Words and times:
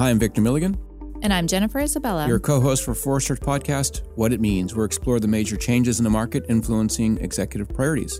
Hi, 0.00 0.08
I'm 0.08 0.18
Victor 0.18 0.40
Milligan. 0.40 0.78
And 1.20 1.30
I'm 1.30 1.46
Jennifer 1.46 1.78
Isabella. 1.78 2.26
Your 2.26 2.40
co 2.40 2.58
host 2.58 2.86
for 2.86 2.94
Forrester's 2.94 3.38
podcast, 3.38 4.00
What 4.14 4.32
It 4.32 4.40
Means, 4.40 4.74
where 4.74 4.84
we 4.84 4.86
explore 4.86 5.20
the 5.20 5.28
major 5.28 5.58
changes 5.58 6.00
in 6.00 6.04
the 6.04 6.10
market 6.10 6.46
influencing 6.48 7.18
executive 7.18 7.68
priorities. 7.68 8.18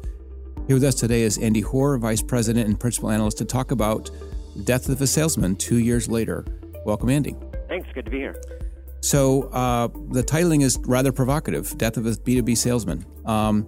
Here 0.67 0.77
with 0.77 0.85
us 0.85 0.95
today 0.95 1.23
is 1.23 1.39
Andy 1.39 1.63
Hoar, 1.63 1.97
Vice 1.97 2.21
President 2.21 2.67
and 2.67 2.79
Principal 2.79 3.11
Analyst, 3.11 3.39
to 3.39 3.47
talk 3.47 3.71
about 3.71 4.11
Death 4.65 4.91
of 4.91 5.01
a 5.01 5.07
Salesman 5.07 5.57
two 5.57 5.79
years 5.79 6.07
later. 6.07 6.45
Welcome, 6.85 7.09
Andy. 7.09 7.35
Thanks. 7.67 7.89
Good 7.95 8.05
to 8.05 8.11
be 8.11 8.19
here. 8.19 8.39
So, 9.01 9.45
uh, 9.45 9.89
the 10.11 10.23
titling 10.23 10.63
is 10.63 10.79
rather 10.81 11.13
provocative 11.13 11.79
Death 11.79 11.97
of 11.97 12.05
a 12.05 12.11
B2B 12.11 12.59
Salesman. 12.59 13.07
Um, 13.25 13.67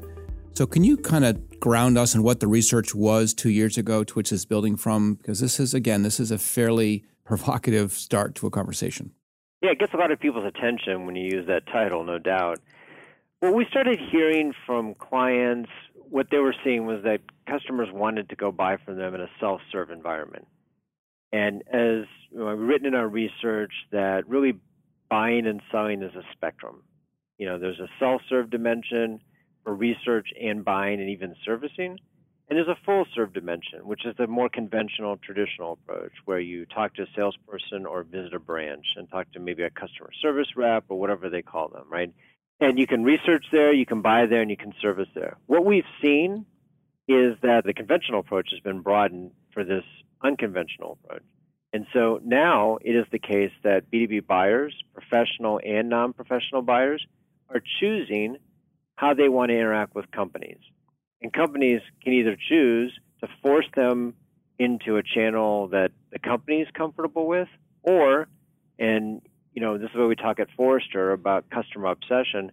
so, 0.52 0.66
can 0.66 0.84
you 0.84 0.98
kind 0.98 1.24
of 1.24 1.60
ground 1.60 1.96
us 1.96 2.14
in 2.14 2.22
what 2.22 2.40
the 2.40 2.46
research 2.46 2.94
was 2.94 3.32
two 3.32 3.48
years 3.48 3.78
ago 3.78 4.04
to 4.04 4.12
which 4.12 4.32
it's 4.32 4.44
building 4.44 4.76
from? 4.76 5.14
Because 5.14 5.40
this 5.40 5.58
is, 5.58 5.72
again, 5.72 6.02
this 6.02 6.20
is 6.20 6.30
a 6.30 6.36
fairly 6.36 7.06
provocative 7.24 7.92
start 7.92 8.34
to 8.36 8.46
a 8.46 8.50
conversation. 8.50 9.12
Yeah, 9.60 9.70
it 9.70 9.78
gets 9.78 9.94
a 9.94 9.96
lot 9.96 10.10
of 10.10 10.18
people's 10.18 10.44
attention 10.44 11.06
when 11.06 11.14
you 11.14 11.24
use 11.24 11.46
that 11.46 11.66
title, 11.66 12.04
no 12.04 12.18
doubt. 12.18 12.58
What 13.40 13.54
we 13.54 13.66
started 13.70 14.00
hearing 14.10 14.52
from 14.66 14.94
clients, 14.94 15.70
what 15.94 16.26
they 16.30 16.38
were 16.38 16.54
seeing 16.64 16.86
was 16.86 17.02
that 17.04 17.20
customers 17.48 17.88
wanted 17.92 18.28
to 18.30 18.36
go 18.36 18.52
buy 18.52 18.76
from 18.84 18.96
them 18.96 19.14
in 19.14 19.20
a 19.20 19.28
self-serve 19.40 19.90
environment. 19.90 20.46
And 21.32 21.62
as 21.72 22.06
you 22.30 22.38
know, 22.38 22.46
written 22.46 22.86
in 22.86 22.94
our 22.94 23.08
research 23.08 23.72
that 23.90 24.28
really 24.28 24.54
buying 25.08 25.46
and 25.46 25.60
selling 25.70 26.02
is 26.02 26.14
a 26.14 26.22
spectrum. 26.32 26.82
You 27.38 27.46
know, 27.46 27.58
there's 27.58 27.80
a 27.80 27.88
self-serve 27.98 28.50
dimension 28.50 29.20
for 29.64 29.74
research 29.74 30.28
and 30.40 30.64
buying 30.64 31.00
and 31.00 31.10
even 31.10 31.34
servicing. 31.44 31.98
And 32.52 32.58
there's 32.58 32.68
a 32.68 32.84
full 32.84 33.06
serve 33.14 33.32
dimension, 33.32 33.78
which 33.86 34.04
is 34.04 34.14
the 34.18 34.26
more 34.26 34.50
conventional, 34.50 35.16
traditional 35.16 35.72
approach 35.72 36.12
where 36.26 36.38
you 36.38 36.66
talk 36.66 36.92
to 36.96 37.04
a 37.04 37.06
salesperson 37.16 37.86
or 37.86 38.02
visit 38.02 38.34
a 38.34 38.38
branch 38.38 38.84
and 38.96 39.08
talk 39.08 39.32
to 39.32 39.40
maybe 39.40 39.62
a 39.62 39.70
customer 39.70 40.10
service 40.20 40.48
rep 40.54 40.84
or 40.90 41.00
whatever 41.00 41.30
they 41.30 41.40
call 41.40 41.68
them, 41.68 41.84
right? 41.88 42.12
And 42.60 42.78
you 42.78 42.86
can 42.86 43.04
research 43.04 43.46
there, 43.52 43.72
you 43.72 43.86
can 43.86 44.02
buy 44.02 44.26
there, 44.26 44.42
and 44.42 44.50
you 44.50 44.58
can 44.58 44.74
service 44.82 45.08
there. 45.14 45.38
What 45.46 45.64
we've 45.64 45.86
seen 46.02 46.44
is 47.08 47.38
that 47.40 47.64
the 47.64 47.72
conventional 47.72 48.20
approach 48.20 48.50
has 48.50 48.60
been 48.60 48.82
broadened 48.82 49.30
for 49.54 49.64
this 49.64 49.84
unconventional 50.22 50.98
approach. 51.02 51.24
And 51.72 51.86
so 51.94 52.20
now 52.22 52.76
it 52.82 52.94
is 52.94 53.06
the 53.10 53.18
case 53.18 53.52
that 53.64 53.90
B2B 53.90 54.26
buyers, 54.26 54.74
professional 54.92 55.58
and 55.64 55.88
non 55.88 56.12
professional 56.12 56.60
buyers, 56.60 57.02
are 57.48 57.62
choosing 57.80 58.36
how 58.96 59.14
they 59.14 59.30
want 59.30 59.48
to 59.48 59.56
interact 59.56 59.94
with 59.94 60.10
companies. 60.10 60.58
And 61.22 61.32
companies 61.32 61.80
can 62.02 62.12
either 62.12 62.36
choose 62.48 62.92
to 63.20 63.28
force 63.42 63.66
them 63.74 64.14
into 64.58 64.96
a 64.96 65.02
channel 65.02 65.68
that 65.68 65.92
the 66.10 66.18
company 66.18 66.60
is 66.60 66.68
comfortable 66.74 67.26
with, 67.26 67.48
or, 67.82 68.28
and 68.78 69.22
you 69.54 69.62
know, 69.62 69.78
this 69.78 69.90
is 69.90 69.96
what 69.96 70.08
we 70.08 70.16
talk 70.16 70.40
at 70.40 70.48
Forrester 70.56 71.12
about 71.12 71.48
customer 71.50 71.86
obsession. 71.86 72.52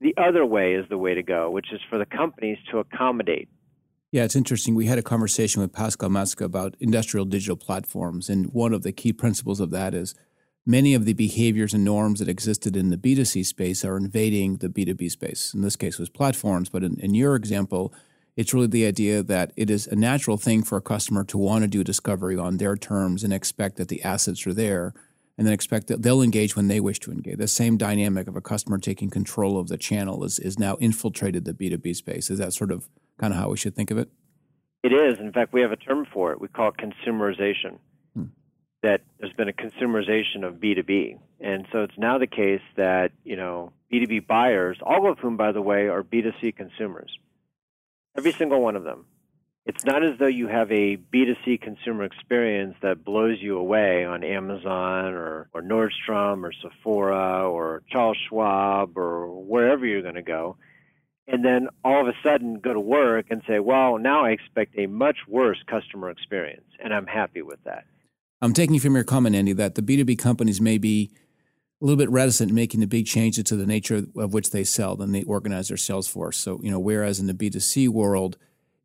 The 0.00 0.14
other 0.16 0.46
way 0.46 0.74
is 0.74 0.88
the 0.88 0.98
way 0.98 1.14
to 1.14 1.22
go, 1.22 1.50
which 1.50 1.72
is 1.72 1.80
for 1.90 1.98
the 1.98 2.06
companies 2.06 2.58
to 2.70 2.78
accommodate. 2.78 3.48
Yeah, 4.10 4.24
it's 4.24 4.36
interesting. 4.36 4.74
We 4.74 4.86
had 4.86 4.98
a 4.98 5.02
conversation 5.02 5.60
with 5.60 5.72
Pascal 5.72 6.08
Matzke 6.08 6.42
about 6.42 6.76
industrial 6.80 7.26
digital 7.26 7.56
platforms, 7.56 8.30
and 8.30 8.46
one 8.52 8.72
of 8.72 8.82
the 8.82 8.92
key 8.92 9.12
principles 9.12 9.60
of 9.60 9.70
that 9.72 9.94
is 9.94 10.14
many 10.68 10.92
of 10.92 11.06
the 11.06 11.14
behaviors 11.14 11.72
and 11.72 11.82
norms 11.82 12.20
that 12.20 12.28
existed 12.28 12.76
in 12.76 12.90
the 12.90 12.98
B2C 12.98 13.44
space 13.46 13.86
are 13.86 13.96
invading 13.96 14.58
the 14.58 14.68
B2B 14.68 15.10
space. 15.10 15.54
In 15.54 15.62
this 15.62 15.76
case, 15.76 15.98
was 15.98 16.10
platforms, 16.10 16.68
but 16.68 16.84
in, 16.84 17.00
in 17.00 17.14
your 17.14 17.34
example, 17.34 17.92
it's 18.36 18.52
really 18.52 18.66
the 18.66 18.86
idea 18.86 19.22
that 19.22 19.52
it 19.56 19.70
is 19.70 19.86
a 19.86 19.96
natural 19.96 20.36
thing 20.36 20.62
for 20.62 20.76
a 20.76 20.82
customer 20.82 21.24
to 21.24 21.38
want 21.38 21.62
to 21.62 21.68
do 21.68 21.82
discovery 21.82 22.36
on 22.36 22.58
their 22.58 22.76
terms 22.76 23.24
and 23.24 23.32
expect 23.32 23.76
that 23.78 23.88
the 23.88 24.02
assets 24.02 24.46
are 24.46 24.52
there 24.52 24.92
and 25.38 25.46
then 25.46 25.54
expect 25.54 25.86
that 25.86 26.02
they'll 26.02 26.20
engage 26.20 26.54
when 26.54 26.68
they 26.68 26.80
wish 26.80 27.00
to 27.00 27.12
engage. 27.12 27.38
The 27.38 27.48
same 27.48 27.78
dynamic 27.78 28.28
of 28.28 28.36
a 28.36 28.42
customer 28.42 28.76
taking 28.76 29.08
control 29.08 29.58
of 29.58 29.68
the 29.68 29.78
channel 29.78 30.22
is, 30.22 30.38
is 30.38 30.58
now 30.58 30.76
infiltrated 30.76 31.46
the 31.46 31.54
B2B 31.54 31.96
space. 31.96 32.28
Is 32.28 32.38
that 32.40 32.52
sort 32.52 32.72
of 32.72 32.90
kind 33.16 33.32
of 33.32 33.40
how 33.40 33.48
we 33.48 33.56
should 33.56 33.74
think 33.74 33.90
of 33.90 33.96
it? 33.96 34.10
It 34.82 34.92
is. 34.92 35.18
In 35.18 35.32
fact, 35.32 35.54
we 35.54 35.62
have 35.62 35.72
a 35.72 35.76
term 35.76 36.06
for 36.12 36.30
it. 36.32 36.40
We 36.40 36.48
call 36.48 36.68
it 36.68 36.74
consumerization. 36.76 37.78
That 38.82 39.00
there's 39.18 39.32
been 39.32 39.48
a 39.48 39.52
consumerization 39.52 40.44
of 40.44 40.54
B2B. 40.54 41.18
And 41.40 41.66
so 41.72 41.82
it's 41.82 41.98
now 41.98 42.18
the 42.18 42.26
case 42.26 42.62
that, 42.76 43.10
you 43.24 43.36
know, 43.36 43.72
B2B 43.92 44.26
buyers, 44.26 44.78
all 44.82 45.10
of 45.10 45.18
whom, 45.18 45.36
by 45.36 45.52
the 45.52 45.62
way, 45.62 45.88
are 45.88 46.02
B2C 46.02 46.56
consumers, 46.56 47.10
every 48.16 48.32
single 48.32 48.60
one 48.60 48.76
of 48.76 48.84
them, 48.84 49.06
it's 49.68 49.84
not 49.84 50.02
as 50.02 50.18
though 50.18 50.26
you 50.26 50.48
have 50.48 50.72
a 50.72 50.96
B2C 50.96 51.60
consumer 51.60 52.04
experience 52.04 52.74
that 52.80 53.04
blows 53.04 53.36
you 53.38 53.58
away 53.58 54.02
on 54.06 54.24
Amazon 54.24 55.12
or, 55.12 55.50
or 55.52 55.60
Nordstrom 55.60 56.42
or 56.42 56.52
Sephora 56.52 57.46
or 57.46 57.82
Charles 57.90 58.16
Schwab 58.28 58.96
or 58.96 59.28
wherever 59.28 59.84
you're 59.84 60.00
going 60.00 60.14
to 60.14 60.22
go. 60.22 60.56
And 61.26 61.44
then 61.44 61.68
all 61.84 62.00
of 62.00 62.08
a 62.08 62.16
sudden 62.22 62.60
go 62.60 62.72
to 62.72 62.80
work 62.80 63.26
and 63.28 63.42
say, 63.46 63.58
well, 63.58 63.98
now 63.98 64.24
I 64.24 64.30
expect 64.30 64.78
a 64.78 64.86
much 64.86 65.18
worse 65.28 65.62
customer 65.66 66.08
experience. 66.08 66.64
And 66.82 66.94
I'm 66.94 67.06
happy 67.06 67.42
with 67.42 67.62
that. 67.64 67.84
I'm 68.40 68.52
taking 68.52 68.78
from 68.78 68.94
your 68.94 69.04
comment, 69.04 69.34
Andy, 69.34 69.52
that 69.54 69.74
the 69.74 69.82
B2B 69.82 70.18
companies 70.18 70.60
may 70.60 70.78
be 70.78 71.10
a 71.80 71.84
little 71.84 71.96
bit 71.96 72.10
reticent 72.10 72.50
in 72.50 72.54
making 72.54 72.80
the 72.80 72.86
big 72.86 73.06
changes 73.06 73.44
to 73.44 73.56
the 73.56 73.66
nature 73.66 74.04
of 74.16 74.32
which 74.32 74.50
they 74.50 74.64
sell, 74.64 74.96
then 74.96 75.12
they 75.12 75.22
organize 75.24 75.68
their 75.68 75.76
sales 75.76 76.08
force. 76.08 76.36
So, 76.36 76.60
you 76.62 76.70
know, 76.70 76.80
whereas 76.80 77.20
in 77.20 77.26
the 77.26 77.34
B2C 77.34 77.88
world, 77.88 78.36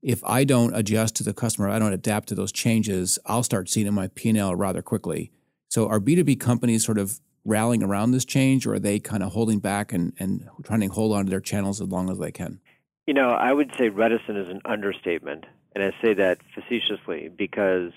if 0.02 0.24
I 0.24 0.44
don't 0.44 0.76
adjust 0.76 1.16
to 1.18 1.24
the 1.24 1.34
customer, 1.34 1.70
I 1.70 1.80
don't 1.80 1.94
adapt 1.94 2.28
to 2.30 2.36
those 2.36 2.52
changes, 2.52 3.18
I'll 3.26 3.44
start 3.44 3.70
seeing 3.70 3.88
in 3.88 3.94
my 3.94 4.10
P&L 4.10 4.56
rather 4.56 4.82
quickly. 4.82 5.32
So 5.70 5.88
are 5.88 6.00
B2B 6.00 6.40
companies 6.40 6.86
sort 6.86 6.98
of 6.98 7.20
rallying 7.46 7.84
around 7.84 8.12
this 8.12 8.26
change 8.26 8.66
or 8.66 8.74
are 8.74 8.80
they 8.80 9.00
kind 9.00 9.24
of 9.24 9.34
holding 9.34 9.60
back 9.60 9.92
and, 9.92 10.14
and 10.20 10.48
trying 10.64 10.82
to 10.82 10.88
hold 10.88 11.16
on 11.16 11.26
to 11.26 11.30
their 11.30 11.40
channels 11.40 11.82
as 11.82 11.88
long 11.88 12.10
as 12.10 12.20
they 12.20 12.32
can? 12.32 12.60
You 13.08 13.14
know, 13.14 13.30
I 13.30 13.52
would 13.52 13.72
say 13.78 13.90
reticent 13.90 14.38
is 14.38 14.48
an 14.50 14.62
understatement. 14.66 15.46
And 15.76 15.84
I 15.84 15.92
say 16.02 16.14
that 16.14 16.40
facetiously 16.54 17.30
because 17.36 17.92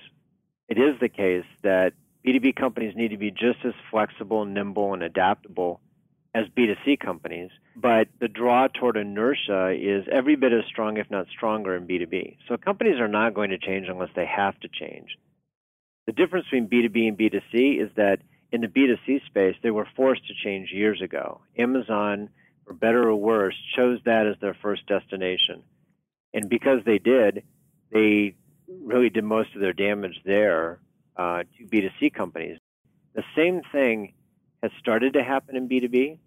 it 0.69 0.79
is 0.79 0.99
the 1.01 1.09
case 1.09 1.45
that 1.63 1.93
B2B 2.27 2.57
companies 2.57 2.95
need 2.97 3.09
to 3.09 3.17
be 3.17 3.31
just 3.31 3.65
as 3.65 3.75
flexible, 3.91 4.45
nimble, 4.45 4.95
and 4.95 5.03
adaptable 5.03 5.81
as 6.35 6.47
B2C 6.49 7.01
companies, 7.01 7.51
but 7.75 8.09
the 8.21 8.29
draw 8.29 8.69
toward 8.69 8.97
inertia 8.99 9.71
is 9.71 10.05
every 10.11 10.37
bit 10.37 10.53
as 10.53 10.65
strong, 10.67 10.99
if 10.99 11.11
not 11.11 11.29
stronger, 11.29 11.75
in 11.75 11.87
B2B. 11.87 12.37
So 12.47 12.59
companies 12.59 13.01
are 13.01 13.09
not 13.09 13.33
going 13.33 13.51
to 13.51 13.59
change 13.59 13.87
unless 13.89 14.11
they 14.15 14.27
have 14.27 14.59
to 14.61 14.69
change. 14.69 15.17
The 16.07 16.13
difference 16.13 16.45
between 16.47 16.69
B2B 16.69 17.09
and 17.09 17.19
B2C 17.19 17.83
is 17.83 17.91
that 17.97 18.19
in 18.53 18.61
the 18.61 18.69
B2C 18.69 19.25
space, 19.25 19.57
they 19.63 19.71
were 19.71 19.89
forced 19.97 20.27
to 20.27 20.35
change 20.45 20.71
years 20.73 21.01
ago. 21.01 21.41
Amazon, 21.59 22.29
for 22.67 22.75
better 22.75 23.09
or 23.09 23.17
worse, 23.17 23.57
chose 23.75 23.99
that 24.05 24.27
as 24.27 24.37
their 24.41 24.57
first 24.61 24.87
destination. 24.87 25.63
And 26.35 26.51
because 26.51 26.81
they 26.85 26.99
did, 26.99 27.45
they 27.91 28.35
really 28.69 29.11
did 29.11 29.25
most 29.25 29.55
of 29.55 29.61
their 29.61 29.73
damage 29.73 30.21
there 30.25 30.81
uh, 31.17 31.43
to 31.59 31.65
B2C 31.67 32.13
companies. 32.15 32.59
The 33.15 33.25
same 33.37 33.63
thing 33.73 34.15
has 34.63 34.73
started 34.79 35.15
to 35.15 35.23
happen 35.23 35.57
in 35.57 35.69
B2B, 35.69 36.19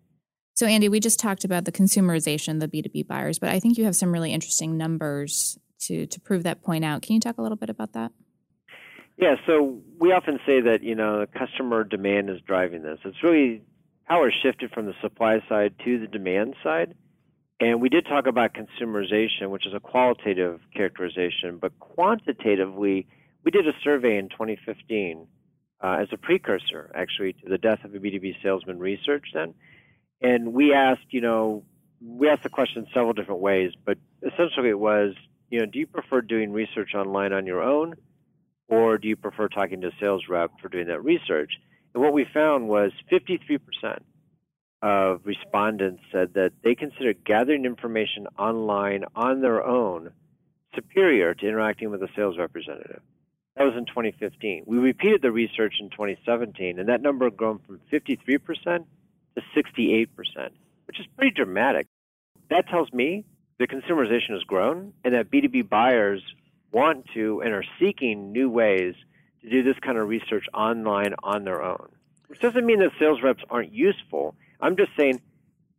so, 0.60 0.66
Andy, 0.66 0.90
we 0.90 1.00
just 1.00 1.22
talked 1.22 1.46
about 1.46 1.64
the 1.64 1.72
consumerization, 1.72 2.60
the 2.60 2.68
B2B 2.68 3.08
buyers, 3.08 3.40
but 3.40 3.48
I 3.48 3.62
think 3.62 3.78
you 3.78 3.86
have 3.86 3.96
some 3.96 4.12
really 4.12 4.34
interesting 4.34 4.76
numbers 4.76 5.58
to, 5.84 6.06
to 6.06 6.20
prove 6.20 6.44
that 6.44 6.62
point 6.62 6.84
out. 6.84 7.02
Can 7.02 7.14
you 7.14 7.22
talk 7.22 7.38
a 7.38 7.42
little 7.42 7.56
bit 7.56 7.70
about 7.70 7.94
that? 7.94 8.12
Yeah, 9.16 9.36
so 9.48 9.80
we 10.00 10.12
often 10.12 10.38
say 10.46 10.60
that, 10.60 10.84
you 10.84 10.96
know, 10.96 11.26
customer 11.34 11.86
demand 11.86 12.30
is 12.30 12.42
driving 12.46 12.84
this. 12.84 13.00
It's 13.06 13.24
really 13.24 13.62
power 14.06 14.34
shifted 14.44 14.72
from 14.72 14.86
the 14.86 14.94
supply 15.02 15.42
side 15.48 15.76
to 15.86 15.98
the 15.98 16.08
demand 16.08 16.56
side. 16.62 16.94
And 17.60 17.82
we 17.82 17.90
did 17.90 18.06
talk 18.06 18.26
about 18.26 18.52
consumerization, 18.54 19.50
which 19.50 19.68
is 19.68 19.74
a 19.74 19.80
qualitative 19.80 20.62
characterization, 20.74 21.58
but 21.58 21.78
quantitatively, 21.80 23.08
we 23.44 23.52
did 23.52 23.68
a 23.68 23.74
survey 23.84 24.18
in 24.18 24.30
2015 24.30 25.28
uh, 25.82 25.98
as 26.02 26.08
a 26.12 26.18
precursor, 26.18 26.92
actually, 26.96 27.34
to 27.34 27.50
the 27.50 27.58
death 27.58 27.84
of 27.84 27.94
a 27.94 28.00
B2B 28.00 28.42
salesman 28.42 28.80
research 28.80 29.26
then 29.34 29.54
and 30.22 30.54
we 30.54 30.74
asked, 30.74 31.06
you 31.12 31.22
know, 31.22 31.64
we 32.02 32.30
asked 32.30 32.44
the 32.44 32.50
question 32.50 32.88
several 32.94 33.14
different 33.14 33.42
ways, 33.42 33.72
but 33.86 33.98
essentially 34.22 34.70
it 34.70 34.80
was, 34.80 35.14
you 35.50 35.60
know, 35.60 35.66
do 35.66 35.80
you 35.80 35.88
prefer 35.88 36.22
doing 36.22 36.52
research 36.52 36.94
online 36.94 37.34
on 37.34 37.46
your 37.46 37.62
own, 37.62 37.96
or 38.68 38.98
do 38.98 39.08
you 39.08 39.16
prefer 39.16 39.48
talking 39.48 39.82
to 39.82 39.88
a 39.88 39.92
sales 40.00 40.24
rep 40.30 40.52
for 40.62 40.70
doing 40.70 40.88
that 40.88 41.04
research? 41.04 41.54
And 41.94 42.04
what 42.04 42.14
we 42.14 42.26
found 42.32 42.68
was 42.68 42.92
53% 43.12 43.60
of 44.82 45.22
respondents 45.26 46.02
said 46.12 46.34
that 46.36 46.54
they 46.64 46.76
consider 46.76 47.14
gathering 47.14 47.66
information 47.66 48.28
online 48.38 49.04
on 49.16 49.42
their 49.42 49.66
own 49.66 50.12
superior 50.76 51.34
to 51.34 51.48
interacting 51.48 51.90
with 51.90 52.02
a 52.02 52.08
sales 52.16 52.38
representative. 52.38 53.02
That 53.56 53.66
was 53.66 53.74
in 53.76 53.86
2015. 53.86 54.64
We 54.66 54.78
repeated 54.78 55.22
the 55.22 55.32
research 55.32 55.76
in 55.80 55.90
2017, 55.90 56.80
and 56.80 56.88
that 56.88 57.02
number 57.02 57.26
had 57.26 57.36
grown 57.36 57.60
from 57.60 57.82
53% 57.92 58.86
to 59.36 59.42
68%, 59.56 60.08
which 60.86 61.00
is 61.00 61.06
pretty 61.18 61.32
dramatic. 61.32 61.88
That 62.50 62.70
tells 62.70 62.92
me 62.94 63.26
the 63.58 63.68
consumerization 63.68 64.32
has 64.32 64.44
grown 64.44 64.94
and 65.04 65.14
that 65.14 65.30
B2B 65.30 65.68
buyers 65.70 66.24
want 66.72 67.06
to 67.14 67.42
and 67.42 67.54
are 67.54 67.66
seeking 67.80 68.32
new 68.32 68.50
ways 68.50 68.96
to 69.42 69.50
do 69.50 69.64
this 69.64 69.78
kind 69.82 69.98
of 69.98 70.08
research 70.08 70.46
online 70.54 71.14
on 71.24 71.44
their 71.44 71.62
own. 71.62 71.90
Which 72.28 72.40
doesn't 72.40 72.66
mean 72.66 72.80
that 72.80 72.92
sales 73.00 73.22
reps 73.22 73.44
aren't 73.50 73.74
useful. 73.74 74.36
I'm 74.60 74.76
just 74.76 74.92
saying 74.98 75.22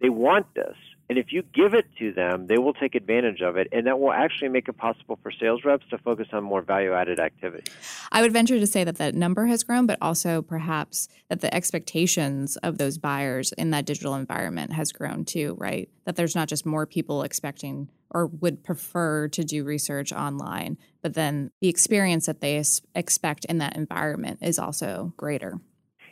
they 0.00 0.08
want 0.08 0.54
this. 0.54 0.76
And 1.10 1.18
if 1.18 1.32
you 1.32 1.42
give 1.42 1.74
it 1.74 1.86
to 1.98 2.12
them, 2.12 2.46
they 2.46 2.56
will 2.56 2.72
take 2.72 2.94
advantage 2.94 3.40
of 3.40 3.56
it, 3.56 3.66
and 3.72 3.88
that 3.88 3.98
will 3.98 4.12
actually 4.12 4.48
make 4.48 4.68
it 4.68 4.76
possible 4.76 5.18
for 5.24 5.32
sales 5.32 5.64
reps 5.64 5.84
to 5.90 5.98
focus 5.98 6.28
on 6.32 6.44
more 6.44 6.62
value 6.62 6.92
added 6.92 7.18
activities. 7.18 7.74
I 8.12 8.22
would 8.22 8.32
venture 8.32 8.60
to 8.60 8.66
say 8.66 8.84
that 8.84 8.94
that 8.98 9.16
number 9.16 9.46
has 9.46 9.64
grown, 9.64 9.86
but 9.86 9.98
also 10.00 10.40
perhaps 10.40 11.08
that 11.28 11.40
the 11.40 11.52
expectations 11.52 12.56
of 12.58 12.78
those 12.78 12.96
buyers 12.96 13.50
in 13.58 13.70
that 13.70 13.86
digital 13.86 14.14
environment 14.14 14.72
has 14.72 14.92
grown 14.92 15.24
too, 15.24 15.56
right? 15.58 15.88
That 16.04 16.14
there's 16.14 16.36
not 16.36 16.46
just 16.46 16.64
more 16.64 16.86
people 16.86 17.24
expecting 17.24 17.88
or 18.12 18.26
would 18.26 18.62
prefer 18.62 19.26
to 19.28 19.42
do 19.42 19.64
research 19.64 20.12
online, 20.12 20.78
but 21.02 21.14
then 21.14 21.50
the 21.60 21.68
experience 21.68 22.26
that 22.26 22.40
they 22.40 22.62
expect 22.94 23.44
in 23.46 23.58
that 23.58 23.74
environment 23.74 24.38
is 24.42 24.60
also 24.60 25.12
greater. 25.16 25.58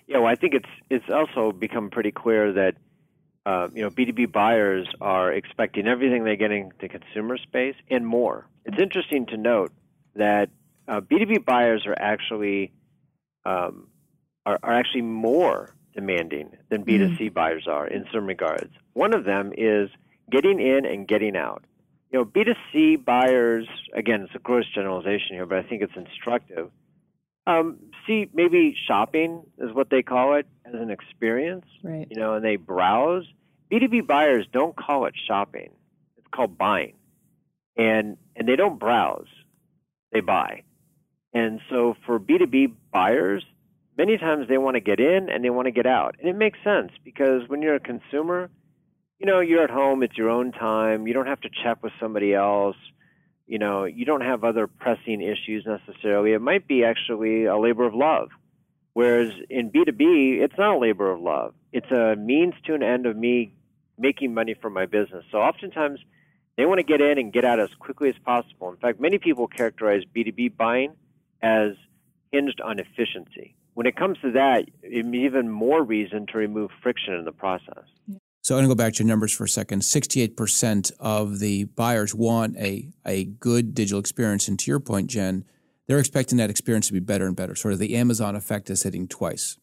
Yeah, 0.08 0.18
well, 0.18 0.26
I 0.26 0.34
think 0.34 0.54
it's 0.54 0.68
it's 0.90 1.08
also 1.10 1.52
become 1.52 1.90
pretty 1.90 2.10
clear 2.10 2.52
that 2.54 2.76
uh, 3.46 3.68
you 3.74 3.82
know, 3.82 3.90
B2B 3.90 4.32
buyers 4.32 4.88
are 5.00 5.32
expecting 5.32 5.86
everything 5.86 6.24
they 6.24 6.36
get 6.36 6.50
in 6.50 6.70
the 6.80 6.88
consumer 6.88 7.38
space 7.38 7.76
and 7.90 8.06
more. 8.06 8.46
It's 8.64 8.78
interesting 8.78 9.26
to 9.26 9.36
note 9.36 9.72
that 10.16 10.50
uh, 10.86 11.00
B2B 11.00 11.44
buyers 11.44 11.86
are 11.86 11.96
actually 11.98 12.72
um, 13.46 13.88
are, 14.44 14.58
are, 14.62 14.72
actually 14.74 15.02
more 15.02 15.74
demanding 15.94 16.56
than 16.68 16.84
B2C 16.84 17.18
mm. 17.18 17.34
buyers 17.34 17.66
are 17.66 17.86
in 17.86 18.06
some 18.12 18.26
regards. 18.26 18.70
One 18.92 19.14
of 19.14 19.24
them 19.24 19.52
is 19.56 19.88
getting 20.30 20.60
in 20.60 20.84
and 20.84 21.06
getting 21.08 21.36
out. 21.36 21.64
You 22.10 22.18
know, 22.18 22.24
B2C 22.24 23.04
buyers, 23.04 23.66
again, 23.94 24.22
it's 24.22 24.34
a 24.34 24.38
gross 24.38 24.66
generalization 24.74 25.36
here, 25.36 25.46
but 25.46 25.58
I 25.58 25.62
think 25.62 25.82
it's 25.82 25.96
instructive. 25.96 26.70
Um, 27.48 27.78
see, 28.06 28.28
maybe 28.34 28.76
shopping 28.86 29.42
is 29.58 29.72
what 29.72 29.88
they 29.88 30.02
call 30.02 30.34
it 30.34 30.46
as 30.66 30.74
an 30.74 30.90
experience. 30.90 31.64
Right. 31.82 32.06
You 32.10 32.20
know, 32.20 32.34
and 32.34 32.44
they 32.44 32.56
browse. 32.56 33.24
B2B 33.72 34.06
buyers 34.06 34.46
don't 34.52 34.76
call 34.76 35.06
it 35.06 35.14
shopping. 35.26 35.70
It's 36.18 36.26
called 36.30 36.58
buying. 36.58 36.94
And 37.76 38.18
and 38.36 38.46
they 38.46 38.56
don't 38.56 38.78
browse. 38.78 39.28
They 40.12 40.20
buy. 40.20 40.62
And 41.32 41.60
so 41.70 41.96
for 42.04 42.20
B2B 42.20 42.74
buyers, 42.92 43.44
many 43.96 44.18
times 44.18 44.46
they 44.48 44.58
want 44.58 44.74
to 44.74 44.80
get 44.80 45.00
in 45.00 45.30
and 45.30 45.42
they 45.42 45.50
want 45.50 45.66
to 45.66 45.72
get 45.72 45.86
out. 45.86 46.16
And 46.20 46.28
it 46.28 46.36
makes 46.36 46.58
sense 46.62 46.92
because 47.02 47.48
when 47.48 47.62
you're 47.62 47.76
a 47.76 47.80
consumer, 47.80 48.50
you 49.18 49.26
know, 49.26 49.40
you're 49.40 49.64
at 49.64 49.70
home, 49.70 50.02
it's 50.02 50.16
your 50.16 50.28
own 50.28 50.52
time, 50.52 51.06
you 51.06 51.14
don't 51.14 51.26
have 51.26 51.40
to 51.42 51.50
check 51.62 51.82
with 51.82 51.92
somebody 51.98 52.34
else. 52.34 52.76
You 53.48 53.58
know, 53.58 53.84
you 53.84 54.04
don't 54.04 54.20
have 54.20 54.44
other 54.44 54.66
pressing 54.66 55.22
issues 55.22 55.66
necessarily. 55.66 56.34
It 56.34 56.42
might 56.42 56.68
be 56.68 56.84
actually 56.84 57.46
a 57.46 57.56
labor 57.56 57.86
of 57.86 57.94
love. 57.94 58.28
Whereas 58.92 59.32
in 59.48 59.70
B2B, 59.70 60.40
it's 60.40 60.58
not 60.58 60.76
a 60.76 60.78
labor 60.78 61.10
of 61.10 61.20
love. 61.20 61.54
It's 61.72 61.90
a 61.90 62.14
means 62.14 62.54
to 62.66 62.74
an 62.74 62.82
end 62.82 63.06
of 63.06 63.16
me 63.16 63.54
making 63.96 64.34
money 64.34 64.54
from 64.54 64.74
my 64.74 64.84
business. 64.84 65.24
So 65.32 65.38
oftentimes 65.38 65.98
they 66.58 66.66
want 66.66 66.78
to 66.78 66.84
get 66.84 67.00
in 67.00 67.18
and 67.18 67.32
get 67.32 67.46
out 67.46 67.58
as 67.58 67.70
quickly 67.78 68.10
as 68.10 68.16
possible. 68.22 68.68
In 68.70 68.76
fact, 68.76 69.00
many 69.00 69.16
people 69.18 69.48
characterize 69.48 70.02
B2B 70.14 70.56
buying 70.56 70.92
as 71.40 71.72
hinged 72.30 72.60
on 72.60 72.78
efficiency. 72.78 73.54
When 73.74 73.86
it 73.86 73.96
comes 73.96 74.18
to 74.22 74.32
that, 74.32 74.66
even 74.84 75.48
more 75.48 75.82
reason 75.82 76.26
to 76.32 76.38
remove 76.38 76.70
friction 76.82 77.14
in 77.14 77.24
the 77.24 77.32
process. 77.32 77.84
So 78.48 78.54
I'm 78.54 78.60
going 78.60 78.70
to 78.70 78.74
go 78.74 78.82
back 78.82 78.94
to 78.94 79.04
numbers 79.04 79.30
for 79.30 79.44
a 79.44 79.48
second. 79.48 79.82
68% 79.82 80.90
of 80.98 81.38
the 81.38 81.64
buyers 81.64 82.14
want 82.14 82.56
a, 82.56 82.88
a 83.04 83.26
good 83.26 83.74
digital 83.74 84.00
experience. 84.00 84.48
And 84.48 84.58
to 84.60 84.70
your 84.70 84.80
point, 84.80 85.10
Jen, 85.10 85.44
they're 85.86 85.98
expecting 85.98 86.38
that 86.38 86.48
experience 86.48 86.86
to 86.86 86.94
be 86.94 86.98
better 86.98 87.26
and 87.26 87.36
better. 87.36 87.54
Sort 87.54 87.74
of 87.74 87.78
the 87.78 87.94
Amazon 87.94 88.34
effect 88.34 88.70
is 88.70 88.84
hitting 88.84 89.06
twice. 89.06 89.58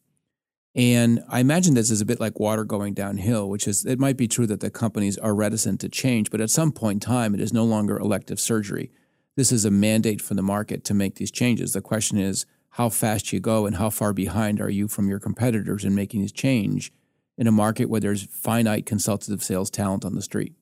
And 0.75 1.23
I 1.27 1.39
imagine 1.39 1.73
this 1.73 1.89
is 1.89 1.99
a 1.99 2.05
bit 2.05 2.19
like 2.19 2.39
water 2.39 2.63
going 2.63 2.93
downhill, 2.93 3.49
which 3.49 3.67
is 3.67 3.87
it 3.87 3.97
might 3.97 4.17
be 4.17 4.27
true 4.27 4.45
that 4.45 4.59
the 4.59 4.69
companies 4.69 5.17
are 5.17 5.33
reticent 5.33 5.81
to 5.81 5.89
change, 5.89 6.29
but 6.29 6.39
at 6.39 6.51
some 6.51 6.71
point 6.71 7.03
in 7.03 7.09
time, 7.09 7.33
it 7.33 7.41
is 7.41 7.51
no 7.51 7.65
longer 7.65 7.97
elective 7.97 8.39
surgery. 8.39 8.91
This 9.35 9.51
is 9.51 9.65
a 9.65 9.71
mandate 9.71 10.21
from 10.21 10.37
the 10.37 10.43
market 10.43 10.83
to 10.83 10.93
make 10.93 11.15
these 11.15 11.31
changes. 11.31 11.73
The 11.73 11.81
question 11.81 12.19
is 12.19 12.45
how 12.69 12.89
fast 12.89 13.33
you 13.33 13.39
go 13.39 13.65
and 13.65 13.77
how 13.77 13.89
far 13.89 14.13
behind 14.13 14.61
are 14.61 14.69
you 14.69 14.87
from 14.87 15.09
your 15.09 15.19
competitors 15.19 15.83
in 15.83 15.95
making 15.95 16.21
this 16.21 16.31
change 16.31 16.91
in 17.37 17.47
a 17.47 17.51
market 17.51 17.89
where 17.89 18.01
there's 18.01 18.23
finite 18.25 18.85
consultative 18.85 19.43
sales 19.43 19.69
talent 19.69 20.05
on 20.05 20.15
the 20.15 20.21
street. 20.21 20.53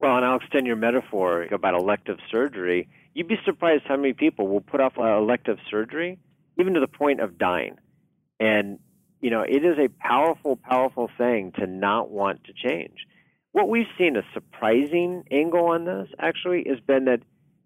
Well, 0.00 0.16
and 0.16 0.24
I'll 0.24 0.36
extend 0.36 0.66
your 0.66 0.76
metaphor 0.76 1.42
about 1.52 1.74
elective 1.74 2.18
surgery. 2.30 2.88
You'd 3.14 3.28
be 3.28 3.38
surprised 3.44 3.84
how 3.86 3.96
many 3.96 4.12
people 4.12 4.46
will 4.46 4.60
put 4.60 4.80
off 4.80 4.92
uh, 4.96 5.16
elective 5.16 5.58
surgery, 5.70 6.18
even 6.58 6.74
to 6.74 6.80
the 6.80 6.86
point 6.86 7.20
of 7.20 7.36
dying. 7.36 7.76
And, 8.38 8.78
you 9.20 9.30
know, 9.30 9.42
it 9.42 9.64
is 9.64 9.76
a 9.78 9.88
powerful, 9.88 10.56
powerful 10.56 11.10
thing 11.18 11.52
to 11.58 11.66
not 11.66 12.10
want 12.10 12.44
to 12.44 12.52
change. 12.52 13.06
What 13.50 13.68
we've 13.68 13.86
seen 13.96 14.16
a 14.16 14.22
surprising 14.34 15.24
angle 15.32 15.66
on 15.66 15.84
this 15.84 16.08
actually 16.20 16.64
has 16.68 16.78
been 16.78 17.06
that 17.06 17.22